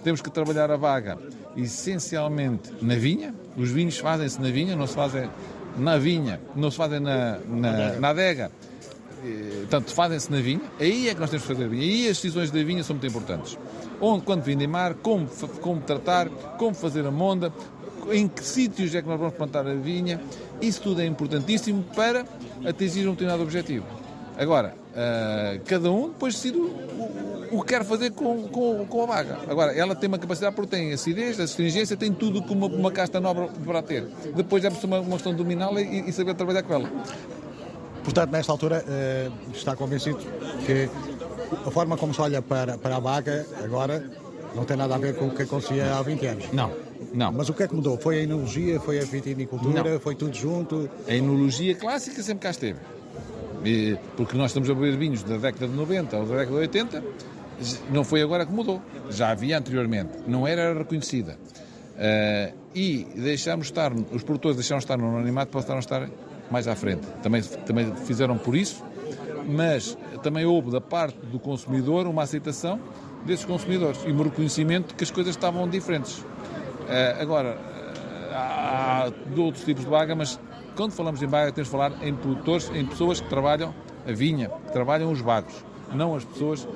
Temos 0.03 0.23
que 0.23 0.31
trabalhar 0.31 0.71
a 0.71 0.77
vaga 0.77 1.19
essencialmente 1.55 2.73
na 2.81 2.95
vinha. 2.95 3.35
Os 3.57 3.71
vinhos 3.71 3.99
fazem-se 3.99 4.41
na 4.41 4.51
vinha, 4.51 4.75
não 4.75 4.87
se 4.87 4.95
fazem 4.95 5.29
na 5.77 5.99
vinha, 5.99 6.41
não 6.57 6.71
se 6.71 6.79
fazem 6.79 6.99
na, 6.99 7.39
na, 7.47 7.93
na 8.01 8.09
adega. 8.09 8.51
Portanto, 9.61 9.95
fazem-se 9.95 10.33
na 10.33 10.41
vinha. 10.41 10.63
Aí 10.81 11.09
é 11.09 11.15
que 11.15 11.21
nós 11.21 11.31
temos 11.31 11.47
que 11.47 11.53
fazer 11.53 11.67
a 11.67 11.69
vinha. 11.69 11.83
Aí 11.83 12.09
as 12.09 12.17
decisões 12.17 12.51
da 12.51 12.63
vinha 12.65 12.83
são 12.83 12.95
muito 12.95 13.07
importantes. 13.07 13.57
Onde, 14.01 14.25
quando 14.25 14.43
vindemar, 14.43 14.95
como, 14.97 15.29
como 15.61 15.81
tratar, 15.81 16.29
como 16.59 16.75
fazer 16.75 17.07
a 17.07 17.11
monda, 17.11 17.53
em 18.11 18.27
que 18.27 18.45
sítios 18.45 18.95
é 18.95 19.03
que 19.03 19.09
nós 19.09 19.19
vamos 19.19 19.35
plantar 19.35 19.67
a 19.67 19.75
vinha. 19.75 20.21
Isso 20.61 20.83
tudo 20.83 21.01
é 21.01 21.07
importantíssimo 21.07 21.85
para 21.95 22.25
atingir 22.65 23.07
um 23.07 23.13
determinado 23.13 23.43
objetivo. 23.43 23.87
Agora, 24.37 24.75
uh, 24.93 25.61
cada 25.67 25.91
um 25.91 26.09
depois 26.09 26.35
decide 26.35 26.57
o, 26.57 26.65
o, 26.65 27.49
o, 27.53 27.61
que 27.61 27.75
quer 27.75 27.85
fazer 27.85 28.13
com, 28.13 28.49
com, 28.49 28.87
com, 28.87 29.03
a 29.03 29.07
vaga. 29.07 29.39
Agora, 29.49 29.73
ela 29.73 29.95
tem 29.95 30.09
uma 30.09 30.19
capacidade 30.19 30.55
porque 30.57 30.75
tem 30.75 30.93
acidez, 30.93 31.39
astringência, 31.39 31.97
tem 31.97 32.13
tudo 32.13 32.43
que 32.43 32.53
uma, 32.53 32.67
uma 32.67 32.91
casta 32.91 33.21
nobre 33.21 33.49
para 33.65 33.83
ter. 33.83 34.09
Depois 34.35 34.65
é 34.65 34.69
uma, 34.69 35.01
uma 35.01 35.13
questão 35.13 35.33
de 35.33 35.39
dominá-la 35.39 35.81
e, 35.83 36.09
e, 36.09 36.13
saber 36.13 36.35
trabalhar 36.35 36.63
com 36.63 36.73
ela. 36.73 36.91
Portanto, 38.03 38.31
nesta 38.31 38.51
altura, 38.51 38.85
uh, 38.85 39.53
está 39.53 39.77
convencido 39.77 40.19
que 40.67 40.89
a 41.67 41.71
forma 41.71 41.97
como 41.97 42.15
se 42.15 42.21
olha 42.21 42.41
para, 42.41 42.79
para 42.79 42.97
a 42.97 43.01
vaga 43.01 43.47
agora 43.63 44.03
não 44.55 44.65
tem 44.65 44.77
nada 44.77 44.95
a 44.95 44.99
ver 44.99 45.15
com 45.17 45.29
o 45.29 45.31
que 45.31 45.43
acontecia 45.43 45.95
há 45.95 46.03
20 46.03 46.27
anos. 46.27 46.53
Não, 46.53 46.73
não. 47.15 47.33
Mas 47.33 47.49
o 47.49 47.55
que 47.55 47.63
é 47.63 47.69
que 47.69 47.75
mudou? 47.75 47.99
Foi 47.99 48.19
a 48.19 48.23
enologia, 48.23 48.81
foi 48.81 49.01
a 49.01 49.05
vitinicultura, 49.05 49.83
não. 49.83 50.01
foi 50.01 50.15
tudo 50.15 50.35
junto? 50.35 50.89
A 51.07 51.15
enologia 51.15 51.75
clássica 51.75 52.23
sempre 52.23 52.43
cá 52.43 52.51
esteve. 52.51 52.79
E, 53.65 53.97
porque 54.17 54.37
nós 54.37 54.51
estamos 54.51 54.69
a 54.69 54.75
beber 54.75 54.97
vinhos 54.97 55.23
da 55.23 55.37
década 55.37 55.69
de 55.69 55.75
90 55.75 56.17
ou 56.17 56.27
da 56.27 56.37
década 56.37 56.57
de 56.57 56.63
80, 56.63 57.05
não 57.91 58.03
foi 58.03 58.23
agora 58.23 58.45
que 58.45 58.53
mudou. 58.53 58.83
Já 59.11 59.31
havia 59.31 59.59
anteriormente, 59.59 60.11
não 60.27 60.47
era 60.47 60.75
reconhecida. 60.75 61.39
Uh, 61.93 62.57
e 62.75 63.07
deixámos 63.15 63.67
estar, 63.67 63.93
os 63.93 64.23
produtores 64.23 64.57
deixaram 64.57 64.79
estar 64.79 64.97
no 64.97 65.07
anonimato 65.09 65.53
para 65.53 65.79
estar 65.79 66.09
mais 66.51 66.67
à 66.67 66.75
frente. 66.75 67.07
Também, 67.23 67.43
também 67.43 67.95
fizeram 67.97 68.37
por 68.39 68.57
isso, 68.57 68.83
mas 69.47 69.97
também 70.23 70.45
houve 70.45 70.71
da 70.71 70.81
parte 70.81 71.19
do 71.27 71.39
consumidor 71.39 72.07
uma 72.07 72.23
aceitação 72.23 72.81
desses 73.25 73.45
consumidores 73.45 74.01
e 74.07 74.11
um 74.11 74.23
reconhecimento 74.23 74.89
de 74.89 74.95
que 74.95 75.05
as 75.05 75.11
coisas 75.11 75.35
estavam 75.35 75.69
diferentes. 75.69 76.25
Uh, 76.93 77.23
agora, 77.23 77.57
uh, 77.57 78.35
há 78.35 79.13
outros 79.37 79.65
tipos 79.65 79.85
de 79.85 79.91
vaga, 79.91 80.15
mas 80.15 80.39
quando 80.77 80.93
falamos 80.93 81.23
em 81.23 81.27
vaga 81.27 81.51
temos 81.53 81.69
de 81.69 81.73
falar 81.73 81.93
em 82.03 82.15
produtores, 82.15 82.71
em 82.75 82.85
pessoas 82.85 83.21
que 83.21 83.29
trabalham 83.29 83.75
a 84.07 84.13
vinha, 84.13 84.49
que 84.49 84.73
trabalham 84.73 85.11
os 85.11 85.23
bagos, 85.23 85.55
não 85.95 86.15
as 86.15 86.25
pessoas 86.25 86.69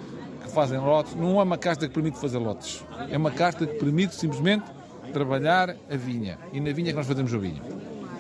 que 0.42 0.50
fazem 0.50 0.78
lotes. 0.78 1.14
Não 1.14 1.38
é 1.38 1.42
uma 1.42 1.58
casta 1.58 1.87
que 1.87 1.92
permite 1.92 2.18
fazer 2.18 2.38
lotes, 2.38 2.82
é 3.11 3.16
uma 3.16 3.30
casta 3.30 3.66
que 3.66 3.75
permite 3.75 4.14
simplesmente 4.14 4.64
trabalhar 5.12 5.76
a 5.90 5.96
vinha 5.96 6.38
e 6.52 6.61
na 6.61 6.73
vinha 6.73 6.90
que 6.90 6.96
nós 6.96 7.06
fazemos 7.06 7.32
o 7.32 7.38
vinho. 7.38 7.62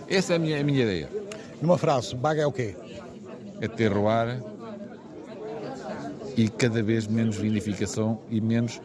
Essa 0.08 0.34
é 0.34 0.36
a 0.36 0.38
minha, 0.38 0.60
a 0.60 0.64
minha 0.64 0.82
ideia. 0.82 1.08
Numa 1.62 1.78
frase, 1.78 2.14
baga 2.14 2.42
é 2.42 2.46
o 2.46 2.52
quê? 2.52 2.76
É 3.60 3.66
terroir, 3.66 4.42
e 6.36 6.48
cada 6.48 6.82
vez 6.82 7.06
menos 7.06 7.36
vinificação 7.36 8.20
e 8.28 8.40
menos 8.40 8.80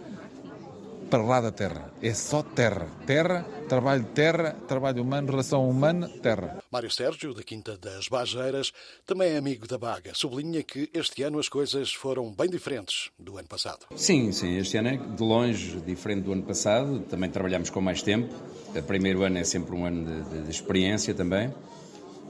para 1.11 1.23
lá 1.23 1.41
da 1.41 1.51
terra. 1.51 1.91
É 2.01 2.13
só 2.13 2.41
terra. 2.41 2.87
Terra, 3.05 3.45
trabalho 3.67 4.01
de 4.01 4.09
terra, 4.11 4.55
trabalho 4.65 5.03
humano, 5.03 5.29
relação 5.29 5.69
humana, 5.69 6.07
terra. 6.07 6.63
Mário 6.71 6.89
Sérgio, 6.89 7.33
da 7.33 7.43
Quinta 7.43 7.77
das 7.77 8.07
Bajeiras, 8.07 8.71
também 9.05 9.33
é 9.33 9.37
amigo 9.37 9.67
da 9.67 9.77
Baga. 9.77 10.13
Sublinha 10.15 10.63
que 10.63 10.89
este 10.93 11.21
ano 11.23 11.37
as 11.37 11.49
coisas 11.49 11.91
foram 11.91 12.33
bem 12.33 12.49
diferentes 12.49 13.11
do 13.19 13.37
ano 13.37 13.47
passado. 13.49 13.87
Sim, 13.93 14.31
sim. 14.31 14.57
Este 14.57 14.77
ano 14.77 14.87
é 14.87 14.95
de 14.95 15.21
longe 15.21 15.81
diferente 15.81 16.23
do 16.23 16.31
ano 16.31 16.43
passado. 16.43 17.01
Também 17.01 17.29
trabalhamos 17.29 17.69
com 17.69 17.81
mais 17.81 18.01
tempo. 18.01 18.33
O 18.73 18.81
primeiro 18.83 19.23
ano 19.23 19.37
é 19.37 19.43
sempre 19.43 19.75
um 19.75 19.85
ano 19.85 20.05
de, 20.05 20.29
de, 20.29 20.43
de 20.43 20.49
experiência 20.49 21.13
também. 21.13 21.53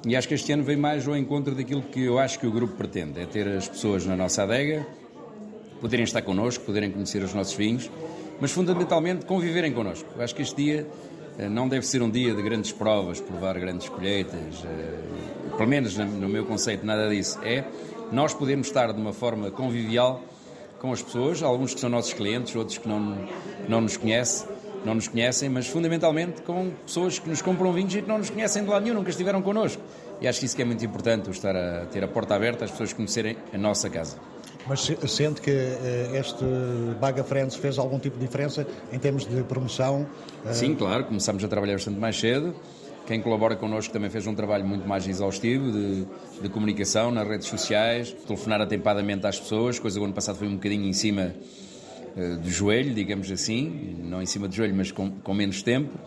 E 0.07 0.15
acho 0.15 0.27
que 0.27 0.33
este 0.33 0.51
ano 0.51 0.63
vem 0.63 0.75
mais 0.75 1.07
ao 1.07 1.15
encontro 1.15 1.53
daquilo 1.53 1.83
que 1.83 2.03
eu 2.03 2.17
acho 2.17 2.39
que 2.39 2.47
o 2.47 2.51
grupo 2.51 2.75
pretende. 2.75 3.19
É 3.19 3.27
ter 3.27 3.47
as 3.47 3.69
pessoas 3.69 4.07
na 4.07 4.17
nossa 4.17 4.41
adega, 4.41 4.87
poderem 5.79 6.03
estar 6.03 6.23
connosco, 6.23 6.65
poderem 6.65 6.89
conhecer 6.89 7.21
os 7.21 7.35
nossos 7.35 7.53
vinhos, 7.53 7.87
mas 8.41 8.51
fundamentalmente 8.51 9.25
conviverem 9.25 9.71
connosco. 9.71 10.09
Eu 10.17 10.23
acho 10.23 10.35
que 10.35 10.41
este 10.41 10.55
dia 10.55 10.87
eh, 11.37 11.47
não 11.47 11.69
deve 11.69 11.85
ser 11.85 12.01
um 12.01 12.09
dia 12.09 12.33
de 12.33 12.41
grandes 12.41 12.71
provas, 12.71 13.21
provar 13.21 13.57
grandes 13.59 13.87
colheitas, 13.87 14.65
eh, 14.65 15.55
pelo 15.55 15.69
menos 15.69 15.95
no 15.95 16.27
meu 16.27 16.45
conceito, 16.45 16.85
nada 16.85 17.07
disso. 17.07 17.39
É 17.43 17.63
nós 18.11 18.33
podemos 18.33 18.67
estar 18.67 18.91
de 18.91 18.99
uma 18.99 19.13
forma 19.13 19.49
convivial 19.51 20.21
com 20.79 20.91
as 20.91 21.01
pessoas, 21.01 21.41
alguns 21.41 21.73
que 21.73 21.79
são 21.79 21.89
nossos 21.89 22.11
clientes, 22.13 22.55
outros 22.55 22.77
que 22.77 22.87
não, 22.87 23.17
não 23.69 23.81
nos 23.81 23.95
conhecem, 23.95 24.47
não 24.83 24.95
nos 24.95 25.07
conhecem, 25.07 25.47
mas 25.47 25.67
fundamentalmente 25.67 26.41
com 26.41 26.71
pessoas 26.85 27.19
que 27.19 27.29
nos 27.29 27.41
compram 27.41 27.71
vinhos 27.71 27.93
e 27.95 28.01
que 28.01 28.07
não 28.07 28.17
nos 28.17 28.29
conhecem 28.29 28.63
de 28.63 28.69
lado 28.69 28.83
nenhum, 28.83 28.95
nunca 28.95 29.11
estiveram 29.11 29.41
connosco. 29.41 29.81
E 30.19 30.27
acho 30.27 30.39
que 30.39 30.45
isso 30.45 30.55
que 30.55 30.61
é 30.61 30.65
muito 30.65 30.83
importante, 30.83 31.29
estar 31.29 31.55
a 31.55 31.85
ter 31.85 32.03
a 32.03 32.07
porta 32.07 32.35
aberta, 32.35 32.65
as 32.65 32.71
pessoas 32.71 32.91
conhecerem 32.91 33.37
a 33.53 33.57
nossa 33.57 33.89
casa. 33.89 34.17
Mas 34.67 34.91
sente 35.07 35.41
que 35.41 35.49
eh, 35.49 36.11
este 36.19 36.45
Baga 36.99 37.23
Friends 37.23 37.55
fez 37.55 37.77
algum 37.79 37.99
tipo 37.99 38.17
de 38.17 38.25
diferença 38.25 38.65
em 38.91 38.99
termos 38.99 39.25
de 39.25 39.43
promoção? 39.43 40.07
Eh? 40.45 40.53
Sim, 40.53 40.75
claro, 40.75 41.05
começámos 41.05 41.43
a 41.43 41.47
trabalhar 41.47 41.73
bastante 41.73 41.99
mais 41.99 42.19
cedo. 42.19 42.55
Quem 43.07 43.19
colabora 43.21 43.55
connosco 43.55 43.91
também 43.91 44.09
fez 44.09 44.27
um 44.27 44.35
trabalho 44.35 44.65
muito 44.65 44.87
mais 44.87 45.07
exaustivo 45.07 45.71
de, 45.71 46.05
de 46.41 46.49
comunicação 46.49 47.11
nas 47.11 47.27
redes 47.27 47.47
sociais, 47.47 48.15
telefonar 48.27 48.61
atempadamente 48.61 49.25
às 49.25 49.39
pessoas, 49.39 49.79
coisa 49.79 49.97
que 49.97 50.01
o 50.01 50.05
ano 50.05 50.13
passado 50.13 50.37
foi 50.37 50.47
um 50.47 50.53
bocadinho 50.53 50.85
em 50.85 50.93
cima 50.93 51.33
uh, 52.15 52.37
do 52.37 52.49
joelho, 52.49 52.93
digamos 52.93 53.31
assim, 53.31 53.97
não 54.03 54.21
em 54.21 54.27
cima 54.27 54.47
do 54.47 54.53
joelho, 54.53 54.75
mas 54.75 54.91
com, 54.91 55.09
com 55.09 55.33
menos 55.33 55.63
tempo. 55.63 55.97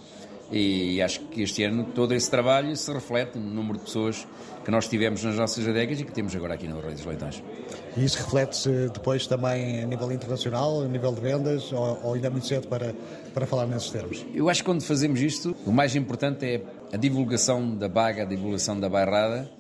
E 0.53 1.03
acho 1.03 1.21
que 1.21 1.43
este 1.43 1.65
ano 1.65 1.85
todo 1.95 2.15
esse 2.15 2.31
trabalho 2.31 2.75
se 2.77 2.93
reflete 2.93 3.39
no 3.39 3.53
número 3.53 3.79
de 3.79 3.85
pessoas 3.85 4.27
que 4.65 4.71
nós 4.71 4.89
tivemos 4.89 5.23
nas 5.23 5.37
nossas 5.37 5.69
adegas 5.69 6.01
e 6.01 6.05
que 6.05 6.13
temos 6.13 6.35
agora 6.35 6.55
aqui 6.55 6.67
no 6.67 6.81
Rei 6.81 6.95
dos 6.95 7.05
Leitões. 7.05 7.43
E 7.97 8.05
isso 8.05 8.17
reflete-se 8.19 8.89
depois 8.89 9.27
também 9.27 9.83
a 9.83 9.87
nível 9.87 10.11
internacional, 10.11 10.83
a 10.83 10.89
nível 10.89 11.13
de 11.13 11.21
vendas, 11.21 11.71
ou, 11.71 12.01
ou 12.03 12.15
ainda 12.15 12.29
é 12.29 12.31
muito 12.31 12.47
cedo 12.47 12.67
para, 12.67 12.95
para 13.35 13.47
falar 13.47 13.67
nesses 13.67 13.91
termos? 13.91 14.25
Eu 14.35 14.49
acho 14.49 14.63
que 14.63 14.67
quando 14.67 14.83
fazemos 14.83 15.21
isto, 15.21 15.55
o 15.67 15.73
mais 15.73 15.95
importante 15.95 16.47
é 16.47 16.63
a 16.93 16.97
divulgação 16.97 17.77
da 17.77 17.89
baga, 17.89 18.23
a 18.23 18.25
divulgação 18.25 18.81
da 18.81 18.89
bairrada. 18.89 19.51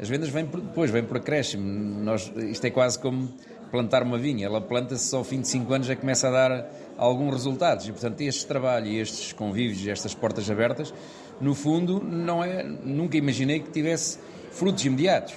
As 0.00 0.08
vendas 0.08 0.28
vêm 0.28 0.46
por, 0.46 0.60
depois, 0.60 0.90
vêm 0.90 1.02
por 1.02 1.16
acréscimo. 1.16 1.64
Nós, 2.02 2.32
isto 2.36 2.64
é 2.64 2.70
quase 2.70 2.98
como 2.98 3.28
plantar 3.72 4.02
uma 4.02 4.18
vinha. 4.18 4.46
Ela 4.46 4.60
planta-se 4.60 5.08
só 5.08 5.18
ao 5.18 5.24
fim 5.24 5.40
de 5.40 5.48
5 5.48 5.72
anos 5.72 5.86
já 5.88 5.96
começa 5.96 6.28
a 6.28 6.30
dar 6.30 6.70
alguns 6.96 7.32
resultados. 7.32 7.88
E, 7.88 7.92
portanto, 7.92 8.20
este 8.20 8.46
trabalho 8.46 8.86
e 8.86 9.00
estes 9.00 9.32
convívios, 9.32 9.86
estas 9.88 10.14
portas 10.14 10.48
abertas, 10.48 10.94
no 11.40 11.54
fundo, 11.54 12.00
não 12.00 12.44
é, 12.44 12.62
nunca 12.62 13.16
imaginei 13.16 13.60
que 13.60 13.70
tivesse 13.70 14.18
frutos 14.52 14.84
imediatos. 14.84 15.34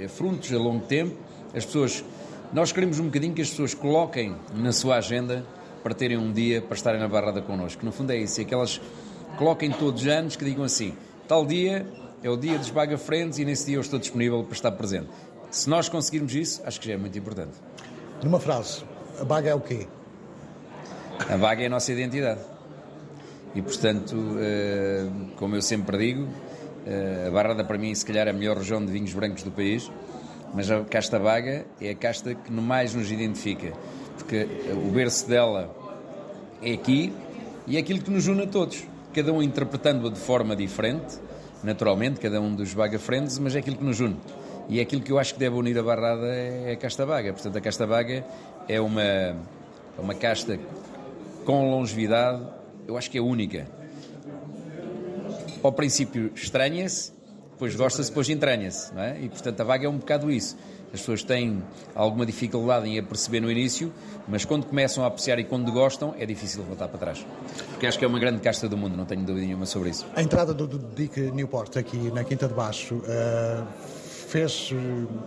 É 0.00 0.08
frutos 0.08 0.52
a 0.52 0.58
longo 0.58 0.84
tempo. 0.86 1.16
As 1.54 1.64
pessoas, 1.64 2.04
nós 2.52 2.72
queremos 2.72 2.98
um 2.98 3.04
bocadinho 3.04 3.34
que 3.34 3.42
as 3.42 3.50
pessoas 3.50 3.74
coloquem 3.74 4.34
na 4.54 4.72
sua 4.72 4.96
agenda 4.96 5.44
para 5.82 5.94
terem 5.94 6.16
um 6.16 6.32
dia 6.32 6.62
para 6.62 6.74
estarem 6.74 7.00
na 7.00 7.06
barrada 7.06 7.42
connosco. 7.42 7.84
No 7.84 7.92
fundo 7.92 8.10
é 8.10 8.16
isso, 8.16 8.40
é 8.40 8.44
que 8.44 8.54
elas 8.54 8.80
coloquem 9.36 9.70
todos 9.70 10.02
os 10.02 10.08
anos 10.08 10.34
que 10.34 10.44
digam 10.44 10.64
assim, 10.64 10.94
tal 11.28 11.44
dia 11.44 11.86
é 12.22 12.30
o 12.30 12.38
dia 12.38 12.58
dos 12.58 12.70
Baga 12.70 12.96
Friends 12.96 13.38
e 13.38 13.44
nesse 13.44 13.66
dia 13.66 13.76
eu 13.76 13.82
estou 13.82 13.98
disponível 13.98 14.42
para 14.42 14.54
estar 14.54 14.72
presente. 14.72 15.08
Se 15.50 15.68
nós 15.68 15.88
conseguirmos 15.88 16.34
isso, 16.34 16.62
acho 16.64 16.80
que 16.80 16.88
já 16.88 16.94
é 16.94 16.96
muito 16.96 17.16
importante. 17.18 17.52
Numa 18.22 18.40
frase, 18.40 18.82
a 19.20 19.24
Baga 19.24 19.50
é 19.50 19.54
o 19.54 19.60
quê? 19.60 19.86
A 21.28 21.36
Baga 21.36 21.62
é 21.62 21.66
a 21.66 21.70
nossa 21.70 21.92
identidade. 21.92 22.40
E, 23.54 23.60
portanto, 23.60 24.16
eh, 24.40 25.06
como 25.36 25.54
eu 25.54 25.62
sempre 25.62 25.98
digo, 25.98 26.26
eh, 26.26 26.53
a 27.26 27.30
Barrada 27.30 27.64
para 27.64 27.78
mim, 27.78 27.94
se 27.94 28.04
calhar, 28.04 28.26
é 28.26 28.30
a 28.30 28.32
melhor 28.32 28.58
região 28.58 28.84
de 28.84 28.92
vinhos 28.92 29.12
brancos 29.12 29.42
do 29.42 29.50
país, 29.50 29.90
mas 30.52 30.70
a 30.70 30.84
casta 30.84 31.18
Baga 31.18 31.64
é 31.80 31.90
a 31.90 31.94
casta 31.94 32.34
que 32.34 32.52
mais 32.52 32.94
nos 32.94 33.10
identifica, 33.10 33.72
porque 34.16 34.46
o 34.72 34.90
berço 34.90 35.28
dela 35.28 35.74
é 36.62 36.72
aqui 36.72 37.12
e 37.66 37.76
é 37.76 37.80
aquilo 37.80 38.00
que 38.00 38.10
nos 38.10 38.26
une 38.26 38.42
a 38.42 38.46
todos, 38.46 38.84
cada 39.12 39.32
um 39.32 39.42
interpretando-a 39.42 40.10
de 40.10 40.18
forma 40.18 40.54
diferente, 40.54 41.18
naturalmente, 41.62 42.20
cada 42.20 42.40
um 42.40 42.54
dos 42.54 42.74
Baga 42.74 42.98
Friends, 42.98 43.38
mas 43.38 43.56
é 43.56 43.58
aquilo 43.58 43.76
que 43.76 43.84
nos 43.84 44.00
une. 44.00 44.16
E 44.68 44.78
é 44.78 44.82
aquilo 44.82 45.02
que 45.02 45.12
eu 45.12 45.18
acho 45.18 45.34
que 45.34 45.40
deve 45.40 45.56
unir 45.56 45.78
a 45.78 45.82
Barrada 45.82 46.26
é 46.26 46.72
a 46.72 46.76
casta 46.76 47.04
Baga. 47.04 47.32
Portanto, 47.32 47.56
a 47.56 47.60
casta 47.60 47.86
Baga 47.86 48.24
é 48.68 48.80
uma, 48.80 49.02
é 49.02 49.36
uma 49.98 50.14
casta 50.14 50.58
com 51.44 51.70
longevidade, 51.70 52.42
eu 52.86 52.96
acho 52.96 53.10
que 53.10 53.18
é 53.18 53.20
única 53.20 53.66
ao 55.66 55.72
princípio 55.72 56.30
estranha-se, 56.34 57.12
depois 57.52 57.74
gosta-se, 57.74 58.10
depois 58.10 58.28
entranha-se, 58.28 58.92
não 58.92 59.02
é? 59.02 59.20
E 59.20 59.28
portanto 59.28 59.60
a 59.60 59.64
vaga 59.64 59.86
é 59.86 59.88
um 59.88 59.98
bocado 59.98 60.30
isso. 60.30 60.56
As 60.92 61.00
pessoas 61.00 61.24
têm 61.24 61.60
alguma 61.94 62.24
dificuldade 62.24 62.88
em 62.88 62.98
a 62.98 63.02
perceber 63.02 63.40
no 63.40 63.50
início, 63.50 63.92
mas 64.28 64.44
quando 64.44 64.64
começam 64.64 65.02
a 65.02 65.08
apreciar 65.08 65.38
e 65.40 65.44
quando 65.44 65.72
gostam, 65.72 66.14
é 66.18 66.24
difícil 66.24 66.62
voltar 66.62 66.86
para 66.86 66.98
trás. 66.98 67.26
Porque 67.70 67.86
acho 67.86 67.98
que 67.98 68.04
é 68.04 68.08
uma 68.08 68.18
grande 68.18 68.40
casta 68.40 68.68
do 68.68 68.76
mundo, 68.76 68.96
não 68.96 69.04
tenho 69.04 69.22
dúvida 69.22 69.44
nenhuma 69.44 69.66
sobre 69.66 69.90
isso. 69.90 70.06
A 70.14 70.22
entrada 70.22 70.54
do, 70.54 70.66
Dick 70.78 71.20
Newport 71.32 71.76
aqui 71.76 71.96
na 72.12 72.22
Quinta 72.22 72.46
de 72.46 72.54
Baixo 72.54 72.94
uh, 72.94 73.66
fez 74.28 74.72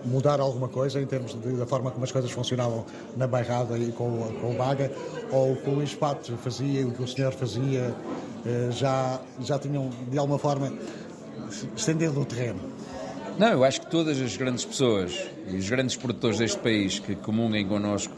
mudar 0.06 0.40
alguma 0.40 0.70
coisa 0.70 1.02
em 1.02 1.06
termos 1.06 1.34
de, 1.34 1.54
da 1.54 1.66
forma 1.66 1.92
como 1.92 2.04
as 2.04 2.12
coisas 2.12 2.32
funcionavam 2.32 2.86
na 3.18 3.28
bairrada 3.28 3.78
e 3.78 3.92
com, 3.92 4.34
com 4.40 4.52
o 4.52 4.54
Baga? 4.54 4.90
Ou 5.32 5.56
que 5.56 5.70
o 5.70 5.74
Luís 5.74 5.98
fazia 6.44 6.82
e 6.82 6.86
o 6.86 6.92
que 6.92 7.04
o 7.04 7.08
senhor 7.08 7.34
fazia 7.34 7.94
já, 8.72 9.20
já 9.42 9.60
tinham, 9.60 9.90
de 10.10 10.18
alguma 10.18 10.40
forma, 10.40 10.74
estendido 11.76 12.20
o 12.20 12.26
terreno? 12.26 12.60
Não, 13.38 13.50
eu 13.50 13.64
acho 13.64 13.82
que 13.82 13.92
todas 13.92 14.20
as 14.20 14.36
grandes 14.36 14.66
pessoas 14.66 15.30
e 15.48 15.56
os 15.56 15.70
grandes 15.70 15.96
produtores 15.96 16.40
deste 16.40 16.58
país 16.60 17.00
que 17.00 17.16
comunguem 17.16 17.68
connosco 17.68 18.14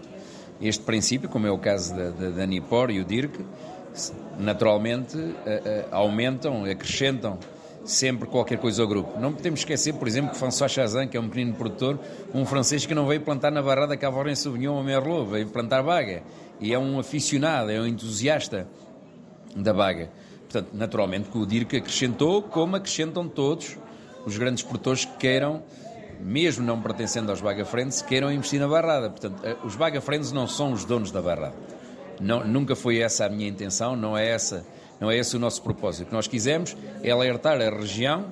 este 0.62 0.84
princípio, 0.84 1.30
como 1.30 1.48
é 1.48 1.52
o 1.52 1.58
caso 1.58 1.96
da, 1.96 2.10
da, 2.10 2.30
da 2.30 2.46
Nipor 2.46 2.90
e 2.90 3.00
o 3.00 3.06
Dirk, 3.06 3.46
naturalmente 4.38 5.18
aumentam, 5.92 6.64
acrescentam 6.66 7.38
sempre 7.84 8.28
qualquer 8.28 8.58
coisa 8.60 8.82
ao 8.82 8.88
grupo. 8.88 9.20
Não 9.20 9.34
podemos 9.34 9.62
esquecer, 9.62 9.94
por 9.94 10.08
exemplo, 10.08 10.32
que 10.32 10.38
François 10.38 10.72
Chazin, 10.72 11.08
que 11.08 11.18
é 11.18 11.20
um 11.20 11.28
pequeno 11.28 11.54
produtor, 11.54 12.00
um 12.34 12.46
francês 12.46 12.86
que 12.86 12.94
não 12.94 13.08
veio 13.08 13.22
plantar 13.22 13.52
na 13.52 13.62
barrada 13.62 13.98
Cavorem 13.98 14.36
Sauvignon 14.36 14.76
ou 14.76 14.84
Merlot, 14.84 15.30
veio 15.30 15.48
plantar 15.48 15.82
baga. 15.82 16.24
E 16.60 16.74
é 16.74 16.80
um 16.80 17.00
aficionado, 17.00 17.72
é 17.72 17.80
um 17.80 17.88
entusiasta 17.88 18.68
da 19.56 19.74
baga. 19.74 20.10
Portanto, 20.50 20.70
naturalmente 20.74 21.30
que 21.30 21.38
o 21.38 21.46
DIRC 21.46 21.78
acrescentou, 21.78 22.42
como 22.42 22.76
acrescentam 22.76 23.28
todos 23.28 23.78
os 24.26 24.38
grandes 24.38 24.64
produtores 24.64 25.06
que 25.06 25.18
queiram, 25.18 25.64
mesmo 26.20 26.66
não 26.66 26.82
pertencendo 26.82 27.30
aos 27.30 27.40
Baga 27.40 27.64
Friends, 27.64 28.02
queiram 28.02 28.32
investir 28.32 28.60
na 28.60 28.68
barrada. 28.68 29.10
Portanto, 29.10 29.42
eh, 29.44 29.56
os 29.64 29.76
Baga 29.76 30.02
Friends 30.02 30.32
não 30.32 30.48
são 30.48 30.74
os 30.74 30.84
donos 30.84 31.12
da 31.12 31.22
barrada. 31.22 31.56
Não, 32.20 32.46
nunca 32.46 32.76
foi 32.76 33.00
essa 33.00 33.26
a 33.26 33.30
minha 33.30 33.48
intenção, 33.48 33.96
não 33.96 34.18
é 34.18 34.28
essa 34.28 34.66
não 35.00 35.10
é 35.10 35.18
esse 35.18 35.36
o 35.36 35.40
nosso 35.40 35.62
propósito. 35.62 36.04
O 36.04 36.06
que 36.08 36.14
nós 36.14 36.28
quisemos 36.28 36.76
é 37.02 37.12
alertar 37.12 37.62
a 37.62 37.70
região 37.70 38.28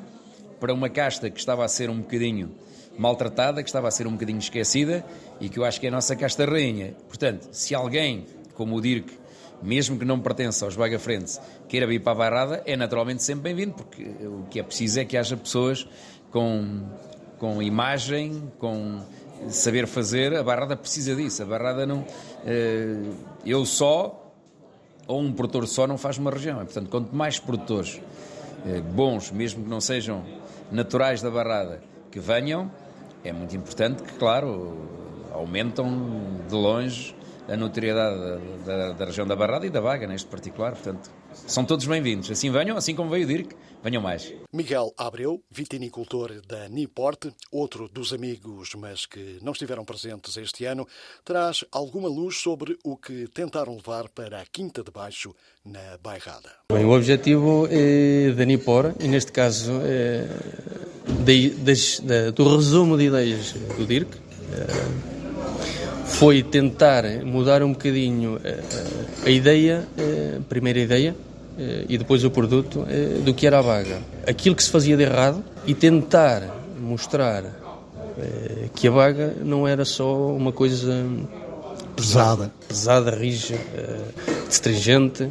para 0.59 0.73
uma 0.73 0.89
casta 0.89 1.29
que 1.29 1.39
estava 1.39 1.63
a 1.63 1.67
ser 1.67 1.89
um 1.89 1.99
bocadinho 1.99 2.51
maltratada, 2.97 3.63
que 3.63 3.69
estava 3.69 3.87
a 3.87 3.91
ser 3.91 4.07
um 4.07 4.11
bocadinho 4.11 4.39
esquecida 4.39 5.05
e 5.39 5.49
que 5.49 5.59
eu 5.59 5.63
acho 5.63 5.79
que 5.79 5.85
é 5.85 5.89
a 5.89 5.91
nossa 5.91 6.15
casta 6.15 6.45
rainha. 6.45 6.95
Portanto, 7.07 7.47
se 7.51 7.73
alguém, 7.73 8.25
como 8.53 8.75
o 8.75 8.81
Dirk, 8.81 9.17
mesmo 9.61 9.97
que 9.97 10.05
não 10.05 10.19
pertença 10.19 10.65
aos 10.65 10.75
Baga 10.75 10.99
Frente, 10.99 11.39
queira 11.67 11.87
vir 11.87 11.99
para 11.99 12.11
a 12.11 12.15
Barrada, 12.15 12.63
é 12.65 12.75
naturalmente 12.75 13.23
sempre 13.23 13.53
bem-vindo, 13.53 13.73
porque 13.73 14.03
o 14.03 14.45
que 14.49 14.59
é 14.59 14.63
preciso 14.63 14.99
é 14.99 15.05
que 15.05 15.17
haja 15.17 15.35
pessoas 15.35 15.87
com, 16.31 16.81
com 17.39 17.61
imagem, 17.61 18.51
com 18.59 19.01
saber 19.49 19.87
fazer. 19.87 20.35
A 20.35 20.43
Barrada 20.43 20.75
precisa 20.75 21.15
disso. 21.15 21.43
A 21.43 21.45
Barrada 21.45 21.85
não. 21.85 22.05
Eh, 22.45 23.01
eu 23.45 23.65
só 23.65 24.23
ou 25.07 25.21
um 25.21 25.31
produtor 25.31 25.65
só 25.67 25.87
não 25.87 25.97
faz 25.97 26.17
uma 26.17 26.29
região. 26.29 26.57
Portanto, 26.57 26.89
quanto 26.89 27.15
mais 27.15 27.39
produtores 27.39 28.01
eh, 28.65 28.81
bons, 28.81 29.31
mesmo 29.31 29.63
que 29.63 29.69
não 29.69 29.79
sejam 29.79 30.23
naturais 30.71 31.21
da 31.21 31.31
barrada, 31.31 31.81
que 32.11 32.19
venham, 32.19 32.69
é 33.23 33.31
muito 33.31 33.55
importante 33.55 34.03
que, 34.03 34.13
claro, 34.13 34.77
aumentam 35.31 35.89
de 36.47 36.53
longe 36.53 37.15
a 37.47 37.55
notoriedade 37.55 38.17
da, 38.65 38.77
da, 38.77 38.91
da, 38.93 39.05
região 39.05 39.25
da 39.25 39.35
Barrada 39.35 39.65
e 39.65 39.69
da 39.69 39.81
Baga, 39.81 40.05
neste 40.05 40.27
particular. 40.27 40.73
Portanto, 40.73 41.09
são 41.33 41.63
todos 41.63 41.85
bem-vindos. 41.85 42.29
Assim 42.29 42.51
venham, 42.51 42.75
assim 42.75 42.93
como 42.93 43.09
veio 43.09 43.23
o 43.23 43.27
Dirk, 43.27 43.55
venham 43.83 44.01
mais. 44.01 44.33
Miguel 44.53 44.93
Abreu, 44.97 45.41
vitinicultor 45.49 46.41
da 46.45 46.67
Niporte, 46.67 47.33
outro 47.51 47.87
dos 47.87 48.11
amigos, 48.11 48.75
mas 48.75 49.05
que 49.05 49.39
não 49.41 49.53
estiveram 49.53 49.85
presentes 49.85 50.35
este 50.35 50.65
ano, 50.65 50.85
traz 51.23 51.63
alguma 51.71 52.09
luz 52.09 52.37
sobre 52.37 52.77
o 52.83 52.97
que 52.97 53.27
tentaram 53.29 53.75
levar 53.75 54.09
para 54.09 54.41
a 54.41 54.45
Quinta 54.45 54.83
de 54.83 54.91
Baixo, 54.91 55.33
na 55.63 55.97
Bairrada. 56.01 56.51
Bem, 56.71 56.85
o 56.85 56.91
objetivo 56.91 57.67
é 57.69 58.31
da 58.31 58.45
Nipor, 58.45 58.93
e 58.99 59.07
neste 59.07 59.31
caso 59.31 59.71
é 59.83 60.27
de, 61.23 61.49
de, 61.49 62.01
de, 62.01 62.31
do 62.31 62.55
resumo 62.55 62.97
de 62.97 63.05
ideias 63.05 63.53
do 63.53 63.85
Dirk, 63.85 64.17
é, 64.53 65.17
foi 66.07 66.41
tentar 66.41 67.03
mudar 67.23 67.61
um 67.61 67.73
bocadinho 67.73 68.39
a, 68.43 68.47
eh, 68.47 68.63
a 69.25 69.29
ideia, 69.29 69.87
a 69.97 70.01
eh, 70.01 70.39
primeira 70.47 70.79
ideia, 70.79 71.15
eh, 71.59 71.85
e 71.89 71.97
depois 71.97 72.23
o 72.23 72.31
produto 72.31 72.85
do 73.23 73.33
que 73.33 73.45
era 73.45 73.59
a 73.59 73.61
vaga. 73.61 73.99
Aquilo 74.25 74.55
que 74.55 74.63
se 74.63 74.71
fazia 74.71 74.95
de 74.95 75.03
errado 75.03 75.43
e 75.65 75.73
tentar 75.73 76.43
mostrar 76.79 77.43
que 78.73 78.87
a 78.87 78.91
vaga 78.91 79.35
não 79.43 79.67
era 79.67 79.85
só 79.85 80.31
uma 80.31 80.51
coisa 80.51 81.05
pesada, 81.95 82.51
pesada, 82.67 83.11
rija, 83.11 83.59
astringente, 84.47 85.29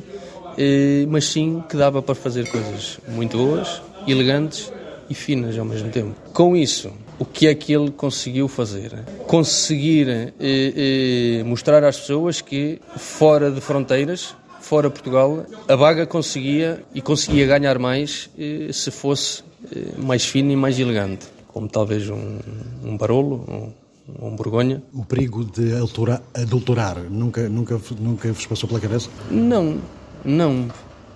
mas 1.08 1.24
sim 1.24 1.64
que 1.68 1.76
dava 1.76 2.00
para 2.00 2.14
fazer 2.14 2.48
coisas 2.48 3.00
muito 3.08 3.36
boas, 3.36 3.82
elegantes 4.06 4.72
e 5.10 5.14
finas 5.14 5.58
ao 5.58 5.64
mesmo 5.64 5.90
tempo. 5.90 6.14
Com 6.32 6.56
isso, 6.56 6.92
o 7.18 7.24
que 7.24 7.46
é 7.46 7.54
que 7.54 7.72
ele 7.72 7.90
conseguiu 7.90 8.48
fazer? 8.48 8.92
Conseguir 9.26 10.08
eh, 10.08 10.32
eh, 10.40 11.42
mostrar 11.44 11.82
às 11.84 11.98
pessoas 11.98 12.40
que 12.40 12.80
fora 12.96 13.50
de 13.50 13.60
fronteiras, 13.60 14.34
fora 14.60 14.90
Portugal, 14.90 15.46
a 15.68 15.76
vaga 15.76 16.06
conseguia 16.06 16.82
e 16.92 17.00
conseguia 17.00 17.46
ganhar 17.46 17.78
mais 17.78 18.28
eh, 18.38 18.68
se 18.72 18.90
fosse 18.90 19.44
eh, 19.74 19.92
mais 19.96 20.24
fino 20.24 20.50
e 20.50 20.56
mais 20.56 20.78
elegante, 20.78 21.26
como 21.48 21.68
talvez 21.68 22.10
um, 22.10 22.38
um 22.84 22.96
Barolo, 22.96 23.44
um, 23.48 24.26
um 24.26 24.36
Borgonha. 24.36 24.82
O 24.92 25.04
perigo 25.04 25.44
de 25.44 25.74
adulterar, 25.74 26.22
adulterar 26.34 26.98
nunca, 27.10 27.48
nunca, 27.48 27.80
nunca 27.98 28.32
vos 28.32 28.46
passou 28.46 28.68
pela 28.68 28.80
cabeça? 28.80 29.08
Não, 29.30 29.78
não, 30.24 30.68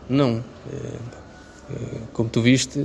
não. 0.08 0.44
Eh, 0.72 0.76
eh, 1.72 2.00
como 2.12 2.28
tu 2.28 2.40
viste, 2.40 2.78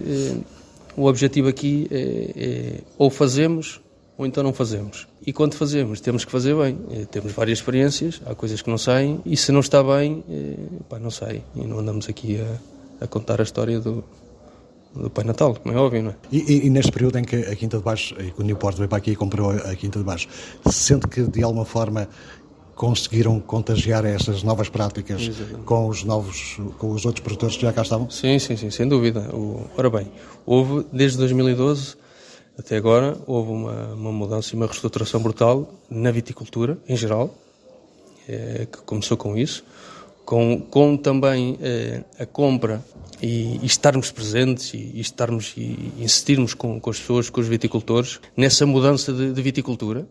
o 0.97 1.05
objetivo 1.05 1.47
aqui 1.47 1.87
é, 1.91 2.31
é, 2.35 2.79
ou 2.97 3.09
fazemos 3.09 3.81
ou 4.17 4.25
então 4.25 4.43
não 4.43 4.53
fazemos. 4.53 5.07
E 5.25 5.33
quando 5.33 5.55
fazemos, 5.55 5.99
temos 5.99 6.23
que 6.23 6.31
fazer 6.31 6.55
bem. 6.55 6.79
É, 6.91 7.05
temos 7.05 7.33
várias 7.33 7.59
experiências, 7.59 8.21
há 8.25 8.33
coisas 8.33 8.61
que 8.61 8.69
não 8.69 8.77
saem, 8.77 9.19
e 9.25 9.35
se 9.35 9.51
não 9.51 9.59
está 9.59 9.83
bem, 9.83 10.23
é, 10.29 10.55
pá, 10.87 10.99
não 10.99 11.11
sai. 11.11 11.43
E 11.55 11.65
não 11.65 11.79
andamos 11.79 12.07
aqui 12.07 12.39
a, 12.39 13.03
a 13.03 13.07
contar 13.07 13.41
a 13.41 13.43
história 13.43 13.79
do, 13.79 14.03
do 14.95 15.09
Pai 15.09 15.25
Natal, 15.25 15.55
como 15.55 15.75
é 15.75 15.77
óbvio, 15.77 16.03
não 16.03 16.11
é? 16.11 16.15
E, 16.31 16.65
e, 16.65 16.69
neste 16.69 16.91
período 16.91 17.17
em 17.17 17.23
que 17.23 17.35
a 17.35 17.55
Quinta 17.55 17.77
de 17.77 17.83
Baixo, 17.83 18.15
e 18.19 18.33
o 18.41 18.43
Newport 18.43 18.77
veio 18.77 18.87
para 18.87 18.99
aqui 18.99 19.11
e 19.11 19.15
comprou 19.15 19.51
a 19.51 19.75
Quinta 19.75 19.99
de 19.99 20.05
Baixo, 20.05 20.27
sente 20.71 21.07
que 21.07 21.23
de 21.23 21.43
alguma 21.43 21.65
forma 21.65 22.07
conseguiram 22.75 23.39
contagiar 23.39 24.05
essas 24.05 24.43
novas 24.43 24.67
práticas 24.69 25.31
com 25.65 25.87
os 25.87 26.03
novos, 26.03 26.57
com 26.77 26.91
os 26.91 27.05
outros 27.05 27.23
produtores 27.23 27.55
que 27.55 27.61
já 27.61 27.71
cá 27.71 27.81
estavam? 27.81 28.09
Sim, 28.09 28.37
sim, 28.37 28.57
sim, 28.57 28.69
sem 28.69 28.87
dúvida. 28.87 29.21
O, 29.33 29.65
ora 29.77 29.89
bem, 29.89 30.11
houve 30.45 30.85
desde 30.91 31.17
2012 31.17 31.95
até 32.57 32.77
agora 32.77 33.17
houve 33.27 33.51
uma, 33.51 33.93
uma 33.93 34.11
mudança 34.11 34.53
e 34.53 34.55
uma 34.55 34.65
reestruturação 34.65 35.21
brutal 35.21 35.73
na 35.89 36.09
viticultura 36.09 36.77
em 36.87 36.95
geral, 36.95 37.33
é, 38.27 38.65
que 38.71 38.77
começou 38.79 39.17
com 39.17 39.37
isso, 39.37 39.63
com, 40.25 40.61
com 40.61 40.95
também 40.95 41.57
é, 41.61 42.03
a 42.17 42.25
compra 42.25 42.83
e, 43.21 43.59
e, 43.61 43.65
estarmos 43.65 44.09
presentes 44.09 44.73
e, 44.73 44.77
e 44.77 45.01
estarmos 45.01 45.53
e 45.57 45.91
insistirmos 45.99 46.53
com, 46.53 46.79
com, 46.79 46.89
as 46.89 46.99
pessoas, 46.99 47.29
com 47.29 47.41
os 47.41 47.47
viticultores 47.47 48.19
nessa 48.35 48.65
mudança 48.65 49.11
de, 49.11 49.33
de 49.33 49.41
viticultura 49.41 50.07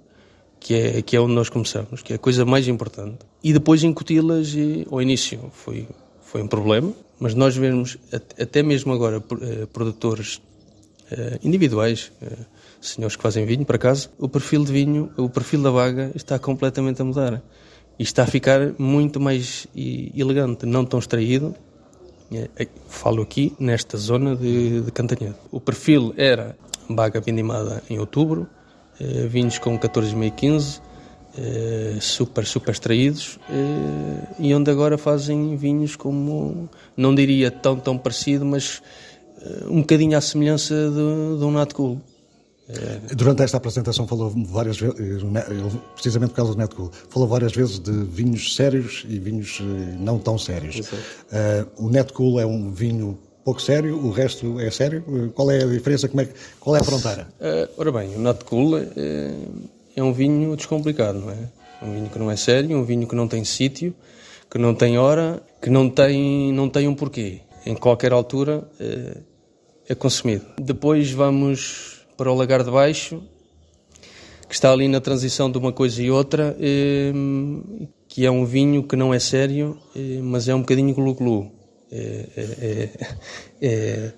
que 0.65 0.73
é, 0.75 1.03
que 1.03 1.15
é 1.15 1.21
onde 1.21 1.35
nós 1.35 1.51
começamos, 1.51 2.01
que 2.01 2.15
é 2.15 2.17
a 2.17 2.19
coisa 2.19 2.43
mais 2.47 2.67
importante. 2.67 3.19
E 3.43 3.53
depois 3.53 3.85
incuti-las 3.85 4.49
ao 4.91 5.03
início 5.03 5.51
foi, 5.53 5.87
foi 6.23 6.41
um 6.41 6.49
problema, 6.49 6.91
mas 7.21 7.35
nós 7.35 7.55
vemos, 7.55 7.99
até 8.41 8.63
mesmo 8.63 8.91
agora, 8.95 9.23
eh, 9.43 9.67
produtores 9.71 10.41
eh, 11.11 11.39
individuais, 11.45 12.11
eh, 12.23 12.33
senhores 12.81 13.15
que 13.15 13.23
fazem 13.23 13.45
vinho, 13.45 13.67
para 13.67 13.77
casa, 13.77 14.09
o 14.19 14.27
perfil 14.27 14.65
de 14.65 14.73
vinho, 14.73 15.13
o 15.19 15.29
perfil 15.29 15.63
da 15.63 15.71
vaga 15.71 16.11
está 16.15 16.39
completamente 16.39 17.03
a 17.03 17.05
mudar. 17.05 17.43
E 17.99 18.03
está 18.03 18.23
a 18.23 18.27
ficar 18.27 18.73
muito 18.79 19.21
mais 19.21 19.69
elegante, 19.77 20.65
não 20.65 20.85
tão 20.85 20.99
extraído. 20.99 21.55
Falo 22.89 23.23
aqui 23.23 23.53
nesta 23.61 23.99
zona 23.99 24.35
de, 24.35 24.81
de 24.81 24.91
Cantanhede. 24.91 25.37
O 25.53 25.61
perfil 25.61 26.13
era 26.17 26.57
vaga 26.89 27.21
vindimada 27.21 27.83
em 27.89 27.99
outubro, 28.01 28.49
eh, 29.01 29.27
vinhos 29.27 29.59
com 29.59 29.79
14,515, 29.79 30.81
eh, 31.37 31.99
super, 32.01 32.47
super 32.47 32.73
extraídos, 32.73 33.39
eh, 33.51 34.35
e 34.39 34.55
onde 34.55 34.71
agora 34.71 34.97
fazem 34.97 35.57
vinhos 35.57 35.97
como, 35.97 36.69
não 36.97 37.15
diria 37.15 37.51
tão, 37.51 37.77
tão 37.77 37.99
parecido, 37.99 38.45
mas 38.45 38.83
um 39.69 39.81
bocadinho 39.81 40.17
à 40.17 40.21
semelhança 40.21 40.75
de, 40.75 41.39
de 41.39 41.45
um 41.45 41.51
Nat 41.51 41.73
Cool. 41.75 42.01
Durante 43.15 43.43
esta 43.43 43.59
apresentação 43.59 44.07
falou 44.07 44.33
várias 44.47 44.81
vezes, 44.81 44.97
precisamente 45.93 46.31
por 46.31 46.37
causa 46.37 46.53
do 46.53 46.59
Netcool, 46.59 46.91
falou 47.11 47.29
várias 47.29 47.53
vezes 47.53 47.79
de 47.79 47.93
vinhos 48.05 48.57
sérios 48.57 49.05
e 49.07 49.19
vinhos 49.19 49.61
não 50.01 50.19
tão 50.19 50.39
sérios. 50.39 50.81
Uh, 50.81 51.69
o 51.77 51.91
Netcool 51.91 52.41
é 52.41 52.47
um 52.47 52.71
vinho 52.73 53.19
pouco 53.45 53.61
sério, 53.61 53.97
o 53.97 54.11
resto 54.11 54.59
é 54.59 54.71
sério? 54.71 55.33
Qual 55.35 55.51
é 55.51 55.63
a 55.63 55.67
diferença? 55.67 56.09
Como 56.09 56.23
é, 56.23 56.29
qual 56.59 56.77
é 56.77 56.81
a 56.81 56.85
fronteira? 56.85 57.29
Uh, 57.39 57.69
ora 57.77 57.93
bem, 57.93 58.15
o 58.15 58.19
Not 58.19 58.45
Cool 58.45 58.79
é, 58.79 58.87
é 59.95 60.03
um 60.03 60.13
vinho 60.13 60.57
descomplicado, 60.57 61.21
não 61.21 61.31
é? 61.31 61.37
Um 61.83 61.93
vinho 61.93 62.09
que 62.09 62.19
não 62.19 62.31
é 62.31 62.37
sério, 62.37 62.77
um 62.77 62.85
vinho 62.85 63.07
que 63.07 63.15
não 63.15 63.29
tem 63.29 63.45
sítio, 63.45 63.95
que 64.51 64.59
não 64.59 64.75
tem 64.75 64.97
hora, 64.99 65.43
que 65.61 65.69
não 65.69 65.91
tem, 65.91 66.53
não 66.53 66.69
tem 66.69 66.89
um 66.89 66.95
porquê. 66.95 67.41
Em 67.67 67.75
qualquer 67.75 68.13
altura 68.13 68.67
é, 68.81 69.19
é 69.91 69.95
consumido. 69.95 70.45
Depois 70.59 71.11
vamos 71.11 72.07
para 72.17 72.31
o 72.31 72.35
Lagar 72.35 72.63
de 72.63 72.71
Baixo, 72.71 73.23
que 74.49 74.55
está 74.55 74.73
ali 74.73 74.89
na 74.89 75.01
transição 75.01 75.51
de 75.51 75.59
uma 75.59 75.73
coisa 75.73 76.03
e 76.03 76.11
outra, 76.11 76.57
é, 76.59 77.13
que 78.09 78.25
é 78.25 78.31
um 78.31 78.47
vinho 78.47 78.83
que 78.85 78.97
não 78.97 79.13
é 79.13 79.19
sério, 79.19 79.77
é, 79.95 80.21
mas 80.23 80.49
é 80.49 80.55
um 80.55 80.61
bocadinho 80.61 80.95
glu-glu. 80.95 81.51
É, 81.97 82.27
é, 82.37 82.91
é, 83.63 84.13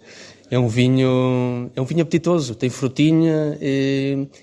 é, 0.50 0.58
um 0.58 0.66
vinho 0.66 1.70
é 1.76 1.80
um 1.80 1.84
vinho 1.84 2.00
apetitoso, 2.00 2.54
tem 2.54 2.70
frutinha, 2.70 3.58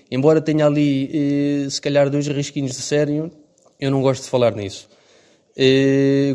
embora 0.08 0.40
tenha 0.40 0.66
ali 0.66 1.68
se 1.68 1.80
calhar 1.80 2.08
dois 2.08 2.28
risquinhos 2.28 2.76
de 2.76 2.82
sério, 2.82 3.32
eu 3.80 3.90
não 3.90 4.00
gosto 4.02 4.22
de 4.22 4.30
falar 4.30 4.54
nisso. 4.54 4.88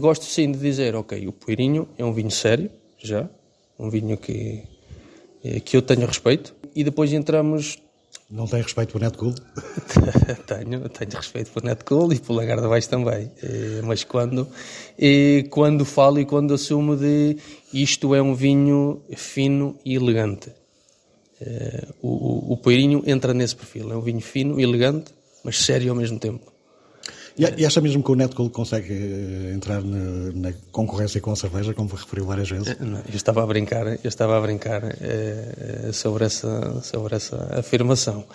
Gosto 0.02 0.26
sim 0.26 0.52
de 0.52 0.60
dizer, 0.60 0.94
ok, 0.94 1.26
o 1.26 1.32
Poeirinho 1.32 1.88
é 1.98 2.04
um 2.04 2.12
vinho 2.12 2.32
sério, 2.32 2.70
já, 2.98 3.30
um 3.78 3.90
vinho 3.90 4.18
que, 4.18 4.64
que 5.64 5.78
eu 5.78 5.82
tenho 5.82 6.06
respeito, 6.06 6.54
e 6.76 6.84
depois 6.84 7.14
entramos 7.14 7.80
não 8.30 8.46
tem 8.46 8.62
respeito 8.62 8.92
por 8.92 9.02
Netcool? 9.02 9.34
tenho, 10.46 10.88
tenho 10.90 11.12
respeito 11.12 11.52
por 11.52 11.64
Netcool 11.64 12.14
e 12.14 12.20
por 12.20 12.34
Lagarde 12.34 12.68
Baixo 12.68 12.90
também. 12.90 13.32
É, 13.42 13.82
mas 13.82 14.04
quando, 14.04 14.48
é, 14.98 15.44
quando 15.50 15.84
falo 15.84 16.20
e 16.20 16.26
quando 16.26 16.54
assumo 16.54 16.96
de 16.96 17.38
isto 17.74 18.14
é 18.14 18.22
um 18.22 18.36
vinho 18.36 19.02
fino 19.16 19.78
e 19.84 19.96
elegante. 19.96 20.52
É, 21.42 21.88
o, 22.02 22.54
o, 22.54 22.60
o 22.64 22.72
entra 23.06 23.34
nesse 23.34 23.56
perfil. 23.56 23.92
É 23.92 23.96
um 23.96 24.02
vinho 24.02 24.22
fino, 24.22 24.60
elegante, 24.60 25.12
mas 25.44 25.58
sério 25.58 25.90
ao 25.90 25.96
mesmo 25.96 26.20
tempo. 26.20 26.59
E, 27.40 27.66
acha 27.66 27.80
mesmo 27.80 28.04
que 28.04 28.12
o 28.12 28.16
Netcool 28.16 28.50
consegue 28.50 28.94
eh, 28.94 29.54
entrar 29.54 29.82
na, 29.82 30.32
na, 30.34 30.54
concorrência 30.74 31.22
com 31.22 31.32
a 31.32 31.38
cerveja, 31.38 31.74
como 31.74 31.90
referiu 31.90 32.26
várias 32.26 32.50
vezes? 32.50 32.76
Não, 32.82 32.98
eu 32.98 33.16
estava 33.16 33.42
a 33.42 33.48
brincar, 33.48 33.88
eu 33.88 34.00
estava 34.04 34.38
a 34.38 34.42
brincar 34.42 34.84
é, 35.00 35.90
sobre, 35.94 36.26
essa, 36.26 36.82
sobre 36.82 37.16
essa 37.16 37.38
afirmação. 37.58 38.26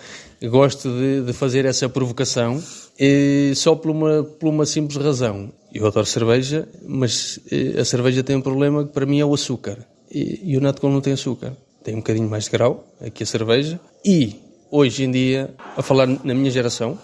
Gosto 0.43 0.89
de, 0.89 1.21
de, 1.21 1.33
fazer 1.33 1.65
essa 1.65 1.87
provocação 1.87 2.59
e 2.99 3.53
só 3.55 3.75
por 3.75 3.91
uma, 3.91 4.23
por 4.23 4.49
uma 4.49 4.65
simples 4.65 4.97
razão. 4.97 5.51
Eu 5.71 5.85
adoro 5.85 6.07
cerveja, 6.07 6.67
mas 6.83 7.39
a 7.79 7.85
cerveja 7.85 8.23
tem 8.23 8.35
um 8.35 8.41
problema 8.41 8.85
que 8.85 8.91
para 8.91 9.05
mim 9.05 9.19
é 9.19 9.25
o 9.25 9.35
açúcar. 9.35 9.77
E, 10.09 10.41
e 10.43 10.57
o 10.57 10.61
Netcool 10.61 10.89
não 10.89 11.01
tem 11.01 11.13
açúcar. 11.13 11.55
Tem 11.83 11.93
um 11.93 11.97
bocadinho 11.97 12.27
mais 12.27 12.45
de 12.45 12.49
grau 12.49 12.87
aqui 12.99 13.21
a 13.21 13.25
cerveja. 13.27 13.79
E, 14.03 14.39
hoje 14.71 15.03
em 15.03 15.11
dia, 15.11 15.53
a 15.77 15.83
falar 15.83 16.07
na 16.07 16.33
minha 16.33 16.49
geração, 16.49 16.97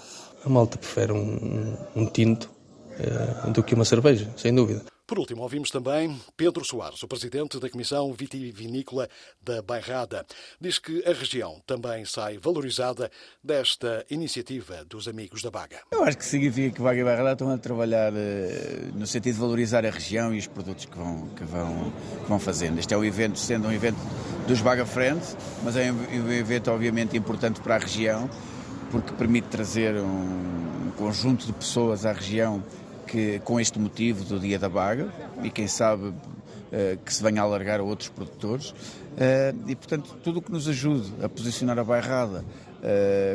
a 0.45 0.49
malta 0.49 0.77
prefere 0.77 1.11
um, 1.11 1.77
um 1.95 2.05
tinto 2.05 2.49
uh, 2.99 3.51
do 3.51 3.63
que 3.63 3.73
uma 3.73 3.85
cerveja, 3.85 4.29
sem 4.37 4.53
dúvida. 4.53 4.83
Por 5.11 5.19
último, 5.19 5.41
ouvimos 5.41 5.69
também 5.69 6.17
Pedro 6.37 6.63
Soares, 6.63 7.03
o 7.03 7.07
presidente 7.07 7.59
da 7.59 7.69
Comissão 7.69 8.13
Vitivinícola 8.13 9.09
da 9.43 9.61
Bairrada. 9.61 10.25
Diz 10.57 10.79
que 10.79 11.03
a 11.05 11.11
região 11.11 11.61
também 11.67 12.05
sai 12.05 12.37
valorizada 12.37 13.11
desta 13.43 14.05
iniciativa 14.09 14.85
dos 14.85 15.09
Amigos 15.09 15.41
da 15.41 15.51
Baga. 15.51 15.81
Eu 15.91 16.05
acho 16.05 16.17
que 16.17 16.23
significa 16.23 16.77
que 16.77 16.81
Baga 16.81 17.01
e 17.01 17.03
Bairrada 17.03 17.33
estão 17.33 17.49
a 17.49 17.57
trabalhar 17.57 18.13
uh, 18.13 18.97
no 18.97 19.05
sentido 19.05 19.33
de 19.33 19.39
valorizar 19.41 19.85
a 19.85 19.89
região 19.89 20.33
e 20.33 20.37
os 20.37 20.47
produtos 20.47 20.85
que 20.85 20.97
vão, 20.97 21.27
que 21.35 21.43
vão, 21.43 21.91
que 22.23 22.29
vão 22.29 22.39
fazendo. 22.39 22.79
Este 22.79 22.93
é 22.93 22.97
um 22.97 23.03
evento, 23.03 23.37
sendo 23.37 23.67
um 23.67 23.71
evento 23.73 23.97
dos 24.47 24.61
Baga 24.61 24.85
Friends, 24.85 25.35
mas 25.61 25.75
é 25.75 25.91
um 25.91 26.31
evento 26.31 26.71
obviamente 26.71 27.17
importante 27.17 27.59
para 27.59 27.75
a 27.75 27.79
região 27.79 28.29
porque 28.91 29.13
permite 29.13 29.47
trazer 29.47 29.95
um 29.95 30.91
conjunto 30.97 31.45
de 31.45 31.53
pessoas 31.53 32.05
à 32.05 32.11
região 32.11 32.61
que, 33.07 33.39
com 33.39 33.59
este 33.59 33.79
motivo 33.79 34.23
do 34.25 34.39
Dia 34.39 34.59
da 34.59 34.69
Baga, 34.69 35.09
e 35.41 35.49
quem 35.49 35.67
sabe 35.67 36.13
eh, 36.71 36.97
que 37.03 37.13
se 37.13 37.23
venha 37.23 37.41
a 37.41 37.45
alargar 37.45 37.79
a 37.79 37.83
outros 37.83 38.09
produtores. 38.09 38.73
Eh, 39.17 39.53
e, 39.67 39.75
portanto, 39.75 40.15
tudo 40.23 40.39
o 40.39 40.41
que 40.41 40.51
nos 40.51 40.67
ajude 40.67 41.11
a 41.23 41.27
posicionar 41.27 41.79
a 41.79 41.83
Bairrada 41.83 42.45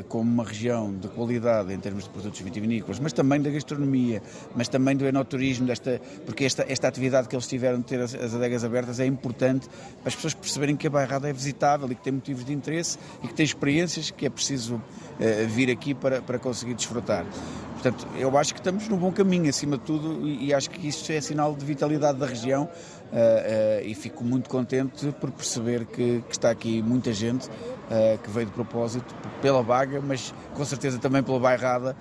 como 0.09 0.30
uma 0.30 0.44
região 0.44 0.92
de 0.92 1.09
qualidade 1.09 1.72
em 1.72 1.78
termos 1.78 2.04
de 2.04 2.11
produtos 2.11 2.40
vitivinícolas, 2.40 2.98
mas 2.98 3.12
também 3.12 3.40
da 3.40 3.50
gastronomia, 3.50 4.22
mas 4.54 4.68
também 4.68 4.96
do 4.96 5.06
enoturismo, 5.06 5.66
desta, 5.66 6.00
porque 6.24 6.44
esta, 6.44 6.64
esta 6.68 6.88
atividade 6.88 7.28
que 7.28 7.37
eles 7.37 7.46
tiveram 7.46 7.78
de 7.78 7.85
ter 7.85 8.00
as, 8.00 8.14
as 8.14 8.35
adegas 8.35 8.64
abertas 8.64 9.00
é 9.00 9.06
importante 9.06 9.68
para 10.00 10.09
as 10.09 10.14
pessoas 10.14 10.35
perceberem 10.35 10.76
que 10.76 10.87
a 10.87 10.90
Bairrada 10.90 11.28
é 11.28 11.32
visitável 11.32 11.90
e 11.90 11.94
que 11.94 12.02
tem 12.02 12.12
motivos 12.12 12.44
de 12.44 12.52
interesse 12.52 12.98
e 13.22 13.28
que 13.28 13.35
tem 13.35 13.44
experiências 13.44 14.11
que 14.11 14.26
é 14.26 14.30
preciso 14.30 14.76
uh, 14.76 14.82
vir 15.48 15.70
aqui 15.70 15.94
para, 15.94 16.20
para 16.20 16.38
conseguir 16.38 16.74
desfrutar. 16.74 17.24
Portanto, 17.74 18.09
eu 18.18 18.37
acho 18.37 18.54
que 18.54 18.61
estamos 18.61 18.88
no 18.88 18.96
bom 18.96 19.12
caminho, 19.12 19.48
acima 19.48 19.76
de 19.76 19.85
tudo, 19.85 20.26
e, 20.26 20.46
e 20.46 20.54
acho 20.54 20.70
que 20.70 20.88
isso 20.88 21.12
é 21.12 21.20
sinal 21.20 21.54
de 21.54 21.64
vitalidade 21.64 22.18
da 22.18 22.26
região 22.26 22.68
uh, 23.12 23.16
uh, 23.16 23.86
e 23.86 23.94
fico 23.94 24.24
muito 24.24 24.48
contente 24.48 25.12
por 25.20 25.30
perceber 25.30 25.84
que, 25.86 26.22
que 26.22 26.32
está 26.32 26.50
aqui 26.50 26.82
muita 26.82 27.12
gente 27.12 27.48
uh, 27.48 28.18
que 28.22 28.30
veio 28.30 28.46
de 28.46 28.52
propósito 28.52 29.14
pela 29.40 29.62
vaga, 29.62 30.00
mas 30.00 30.34
com 30.54 30.64
certeza 30.64 30.98
também 30.98 31.22
pela 31.22 31.38
bairrada 31.38 31.96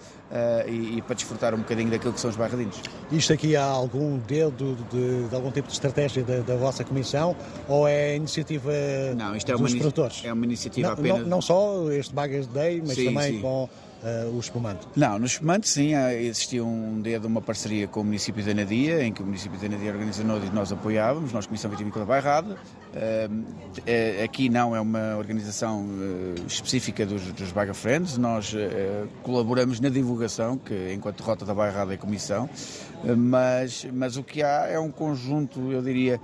e, 0.67 0.97
e, 0.97 1.01
para 1.01 1.15
desfrutar 1.15 1.53
um 1.53 1.59
bocadinho 1.59 1.89
daquilo 1.89 2.11
que 2.11 2.19
são 2.19 2.29
os 2.29 2.35
bairradinhos. 2.35 2.81
Isto 3.11 3.31
aqui 3.31 3.55
há 3.55 3.63
algum 3.63 4.17
dedo 4.17 4.75
de, 4.91 5.29
de 5.29 5.35
algum 5.35 5.51
tipo 5.51 5.67
de 5.67 5.73
estratégia 5.73 6.23
da, 6.23 6.39
da, 6.39 6.55
vossa 6.55 6.83
comissão 6.83 7.35
ou 7.69 7.87
é 7.87 8.15
iniciativa 8.15 8.71
não, 9.15 9.35
isto 9.35 9.49
é 9.49 9.55
dos 9.55 9.71
uma, 9.71 9.79
produtores? 9.79 10.23
É 10.25 10.33
uma 10.33 10.43
iniciativa 10.43 10.87
não, 10.87 10.93
apenas... 10.93 11.21
Não, 11.21 11.27
não 11.27 11.41
só 11.41 11.89
este 11.91 12.13
Bagas 12.13 12.47
Day, 12.47 12.81
mas 12.85 12.95
sim, 12.95 13.05
também 13.05 13.33
sim. 13.35 13.41
com 13.41 13.69
uh, 14.05 14.35
o 14.35 14.39
espumante? 14.39 14.87
Não, 14.95 15.17
no 15.17 15.25
espumante 15.25 15.67
sim, 15.67 15.93
existia 15.95 16.63
um 16.63 17.01
dedo, 17.01 17.25
uma 17.25 17.41
parceria 17.41 17.87
com 17.87 18.01
o 18.01 18.03
município 18.03 18.43
de 18.43 18.51
Anadia, 18.51 19.03
em 19.03 19.11
que 19.11 19.21
o 19.21 19.25
município 19.25 19.57
de 19.57 19.65
Anadia 19.65 19.91
organizou 19.91 20.25
e 20.25 20.49
nós 20.53 20.71
apoiávamos, 20.71 21.33
nós 21.33 21.45
Comissão 21.45 21.69
Vitivinícola 21.69 22.05
Bairrada. 22.05 22.55
Uh, 22.93 24.23
aqui 24.23 24.47
não 24.47 24.75
é 24.75 24.79
uma 24.79 25.17
organização 25.17 25.85
específica 26.47 27.05
dos, 27.05 27.21
dos 27.33 27.51
Baga 27.51 27.73
Friends, 27.73 28.17
nós 28.17 28.53
colaboramos 29.23 29.79
na 29.79 29.89
divulgação, 29.89 30.57
que 30.57 30.93
enquanto 30.93 31.21
rota 31.21 31.45
da 31.45 31.53
Bairrada 31.53 31.93
é 31.93 31.97
comissão, 31.97 32.49
mas, 33.17 33.85
mas 33.91 34.17
o 34.17 34.23
que 34.23 34.41
há 34.41 34.67
é 34.67 34.79
um 34.79 34.91
conjunto, 34.91 35.71
eu 35.71 35.81
diria, 35.81 36.19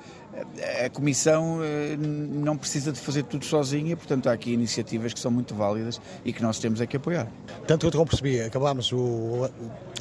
a 0.86 0.90
Comissão 0.90 1.60
eh, 1.62 1.98
não 1.98 2.58
precisa 2.58 2.92
de 2.92 3.00
fazer 3.00 3.24
tudo 3.24 3.46
sozinha, 3.46 3.96
portanto 3.98 4.28
há 4.28 4.34
aqui 4.34 4.52
iniciativas 4.54 5.14
que 5.14 5.20
são 5.20 5.32
muito 5.32 5.54
válidas 5.54 6.00
e 6.24 6.32
que 6.32 6.42
nós 6.42 6.60
temos 6.60 6.80
é 6.82 6.88
que 6.88 6.98
apoiar. 6.98 7.28
Tanto 7.68 7.86
quanto 7.86 7.98
eu 7.98 8.06
percebi, 8.06 8.42
acabámos 8.42 8.92
o, 8.92 9.50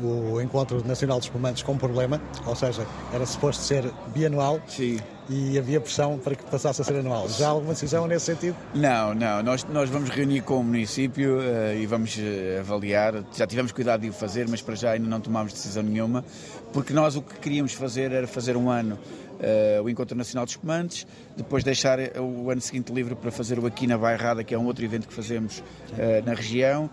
o, 0.01 0.41
Encontro 0.41 0.87
Nacional 0.87 1.19
dos 1.19 1.27
Espumantes 1.27 1.63
com 1.63 1.73
um 1.73 1.79
problema, 1.79 2.21
ou 2.47 2.55
seja, 2.55 2.87
era 3.13 3.27
suposto 3.27 3.63
ser 3.63 3.91
bianual. 4.15 4.61
Sim 4.69 4.99
e 5.33 5.57
havia 5.57 5.81
pressão 5.81 6.19
para 6.19 6.35
que 6.35 6.43
passasse 6.45 6.83
a 6.83 6.85
ser 6.85 6.97
anual. 6.97 7.29
Já 7.29 7.47
há 7.47 7.51
alguma 7.51 7.73
decisão 7.73 8.05
nesse 8.09 8.27
sentido? 8.27 8.57
Não, 8.75 9.15
não. 9.15 9.41
Nós, 9.45 9.65
nós 9.65 9.89
vamos 9.89 10.11
reunir 10.11 10.41
com 10.41 10.59
o 10.59 10.65
município 10.65 11.39
uh, 11.39 11.77
e 11.81 11.87
vamos 11.87 12.17
uh, 12.17 12.59
avaliar. 12.59 13.23
Já 13.33 13.47
tivemos 13.47 13.71
cuidado 13.71 14.01
de 14.01 14.09
o 14.09 14.13
fazer, 14.13 14.49
mas 14.49 14.61
para 14.61 14.75
já 14.75 14.91
ainda 14.91 15.07
não 15.07 15.21
tomámos 15.21 15.53
decisão 15.53 15.85
nenhuma, 15.85 16.25
porque 16.73 16.93
nós 16.93 17.15
o 17.15 17.23
que 17.23 17.39
queríamos 17.39 17.73
fazer 17.75 18.11
era 18.11 18.27
fazer 18.27 18.57
um 18.57 18.69
ano 18.69 18.99
uh, 19.41 19.83
o 19.83 19.89
Encontro 19.89 20.17
Nacional 20.17 20.45
dos 20.45 20.57
Comandos, 20.57 21.07
depois 21.37 21.65
deixar 21.65 21.99
o 22.19 22.51
ano 22.51 22.61
seguinte 22.61 22.93
livre 22.93 23.15
para 23.15 23.31
fazer 23.31 23.59
o 23.59 23.67
Aqui 23.67 23.87
na 23.87 23.97
Bairrada, 23.97 24.45
que 24.45 24.55
é 24.55 24.59
um 24.59 24.67
outro 24.67 24.85
evento 24.85 25.09
que 25.09 25.15
fazemos 25.15 25.59
uh, 25.59 26.25
na 26.25 26.35
região, 26.35 26.85
uh, 26.85 26.91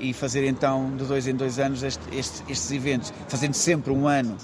e 0.00 0.12
fazer 0.12 0.46
então 0.46 0.96
de 0.96 1.04
dois 1.04 1.26
em 1.26 1.34
dois 1.34 1.58
anos 1.58 1.82
este, 1.82 2.02
este, 2.12 2.42
estes 2.50 2.70
eventos, 2.72 3.12
fazendo 3.28 3.54
sempre 3.54 3.92
um 3.92 4.06
ano, 4.06 4.36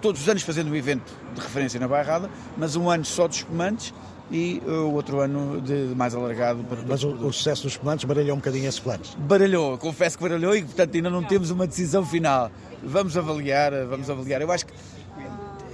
todos 0.00 0.22
os 0.22 0.28
anos 0.28 0.42
fazendo 0.42 0.70
um 0.70 0.76
evento 0.76 1.12
de 1.34 1.40
referência 1.40 1.78
na 1.80 1.88
Bairrada, 1.88 2.28
mas 2.56 2.76
um 2.76 2.90
ano 2.90 3.04
só 3.04 3.26
dos 3.26 3.38
espumantes 3.38 3.94
e 4.30 4.62
o 4.66 4.92
outro 4.92 5.20
ano 5.20 5.60
de, 5.60 5.88
de 5.88 5.94
mais 5.94 6.14
alargado 6.14 6.64
para 6.64 6.78
Mas 6.88 7.04
o, 7.04 7.10
o, 7.10 7.32
sucesso 7.32 7.64
dos 7.64 7.72
espumantes 7.72 8.04
baralhou 8.04 8.34
um 8.34 8.38
bocadinho 8.38 8.66
esses 8.66 8.80
planos? 8.80 9.14
Baralhou, 9.18 9.76
confesso 9.76 10.16
que 10.16 10.24
baralhou 10.24 10.56
e 10.56 10.62
portanto 10.62 10.94
ainda 10.94 11.10
não 11.10 11.22
temos 11.22 11.50
uma 11.50 11.66
decisão 11.66 12.04
final. 12.04 12.50
Vamos 12.82 13.16
avaliar, 13.16 13.72
vamos 13.86 14.08
avaliar. 14.08 14.40
Eu 14.40 14.50
acho 14.50 14.66
que 14.66 14.72